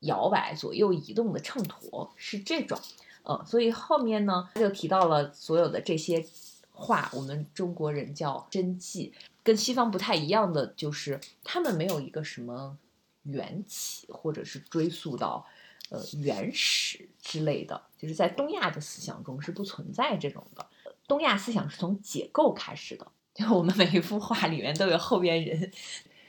[0.00, 2.78] 摇摆、左右移动的秤砣，是这种，
[3.24, 6.26] 嗯，所以后面呢，他就提到了所有的这些
[6.72, 12.78] 话，我们中国人叫真迹，跟西方不太一样的就是他们没有一个什么
[13.24, 15.46] 缘起，或者是追溯到。
[15.92, 20.64] 呃，原始之类的，就是在东亚的思想中是不存在这种的。
[21.08, 25.70] 东亚思想是从解构开始的，就我们每一幅画里面都有后边人，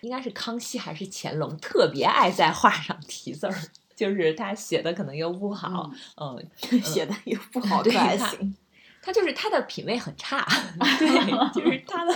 [0.02, 3.54] 应该是康熙还是乾隆，特别爱在画上题字儿，
[3.96, 8.56] 就是他写的可能又不好，嗯，写的又不好，对还行。
[9.04, 10.48] 他就是他的品味很差，
[11.00, 12.14] 对，就是他的，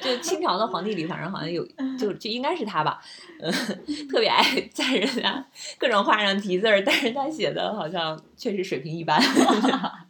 [0.00, 1.66] 就就清朝的皇帝里，反正好像有，
[1.98, 3.02] 就就应该是他吧，
[3.40, 3.52] 嗯，
[4.08, 5.44] 特别爱在人家
[5.78, 9.20] 各种画上题字儿，但是他写的好像确实水平一般，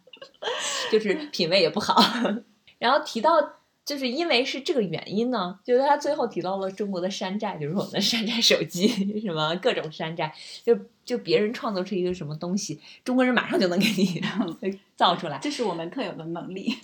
[0.91, 1.99] 就是品味也不好。
[2.77, 3.56] 然后提到。
[3.87, 8.85] 就是因为是这个原因呢，就是他最后提到了中国的山寨，比如说我们的山寨手机，
[9.23, 10.29] 什么各种山寨，
[10.61, 14.21] 就就别人创作出一个什么东西，中国人马上就能给你
[14.97, 16.75] 造出来，这是我们特有的能力。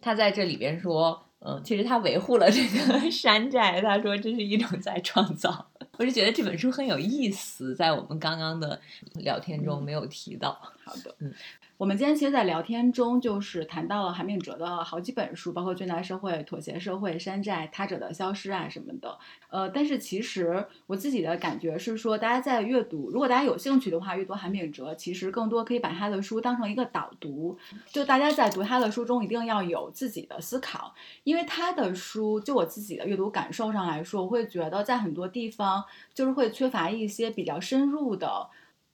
[0.00, 5.66] 他在这里边说，嗯，其实他维护了这个山寨，他说这是一种在创造。
[5.98, 8.80] 我是觉得这本书很有意思，在我们刚刚的
[9.14, 10.56] 聊天中没有提到。
[10.90, 11.32] 好的，嗯。
[11.76, 19.18] 我们今天其实，在聊天中就是谈到了韩炳哲的好几本书，包括《倦怠社会》《妥协社会》《山寨》《他者的消失》啊什么的。
[19.48, 27.56] 呃，但是其实我自己的感觉是说，大家在阅读，如果大家有兴趣的话，阅读韩炳哲，其实更多可以把他的书当成一个导读。
[27.86, 35.82] 就大家在读他的书中，一定要有自己的思考，因为他的书，就我自己的阅读感受上来说，我会觉得在很多地方
[36.12, 38.50] 就是会缺乏一些比较深入的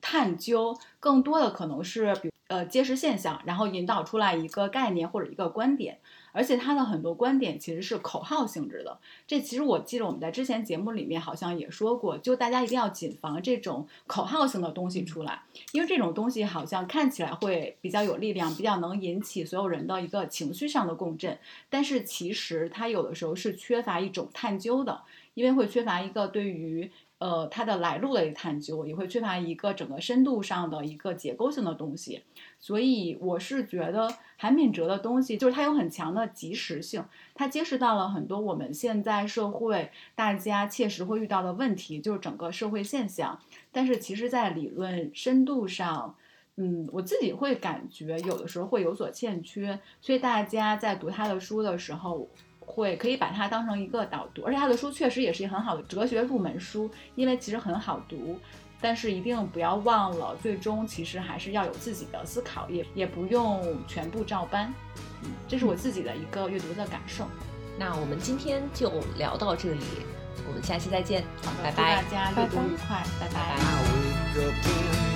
[0.09, 2.31] 探究，更多的可能是比。
[2.49, 5.99] 呃，揭示现象，然后引导出来一个概念或者一个观点，
[6.31, 9.01] 而且他的很多观点其实是口号性质的。
[9.27, 15.43] 这其实我记得我们在之前节目里面好像也说过，就大家一定要谨防这种口号性的东西出来，
[15.73, 21.37] 因为这种东西好像看起来会比较有力量，比较能引起所有人的一个情绪上的共振，
[21.69, 25.03] 但是其实它有的时候是缺乏一种探究的，
[25.35, 26.93] 因为会缺乏一个对于。
[27.19, 32.23] 呃，它的来路的探究也会缺乏一个整个深度上的一个结构性的东西，
[32.61, 37.03] 所以我是觉得韩敏哲的东西就是它有很强的及时性，
[37.35, 43.41] 它揭示到了很多我们现在社会大家切实会遇到的问题，就是整个社会现象。
[43.73, 46.15] 但是其实，在理论深度上，
[46.57, 52.29] 嗯，我自己会感觉有的时候会有所欠缺，所以大家在读他的书的时候。
[52.67, 58.39] 会可以把它当成一个导读，而且他的书确实也是一很好的哲学入门书，因为其实很好读，
[58.81, 64.71] 但是一定不要忘了，最终其实还是要有自己的思考，也也不用全部照搬。
[65.23, 67.25] 嗯，这是我自己的一个阅读的感受。
[67.79, 69.81] 那我们今天就聊到这里，
[70.47, 75.16] 我们下期再见，好，拜拜，大家阅读愉快，拜拜。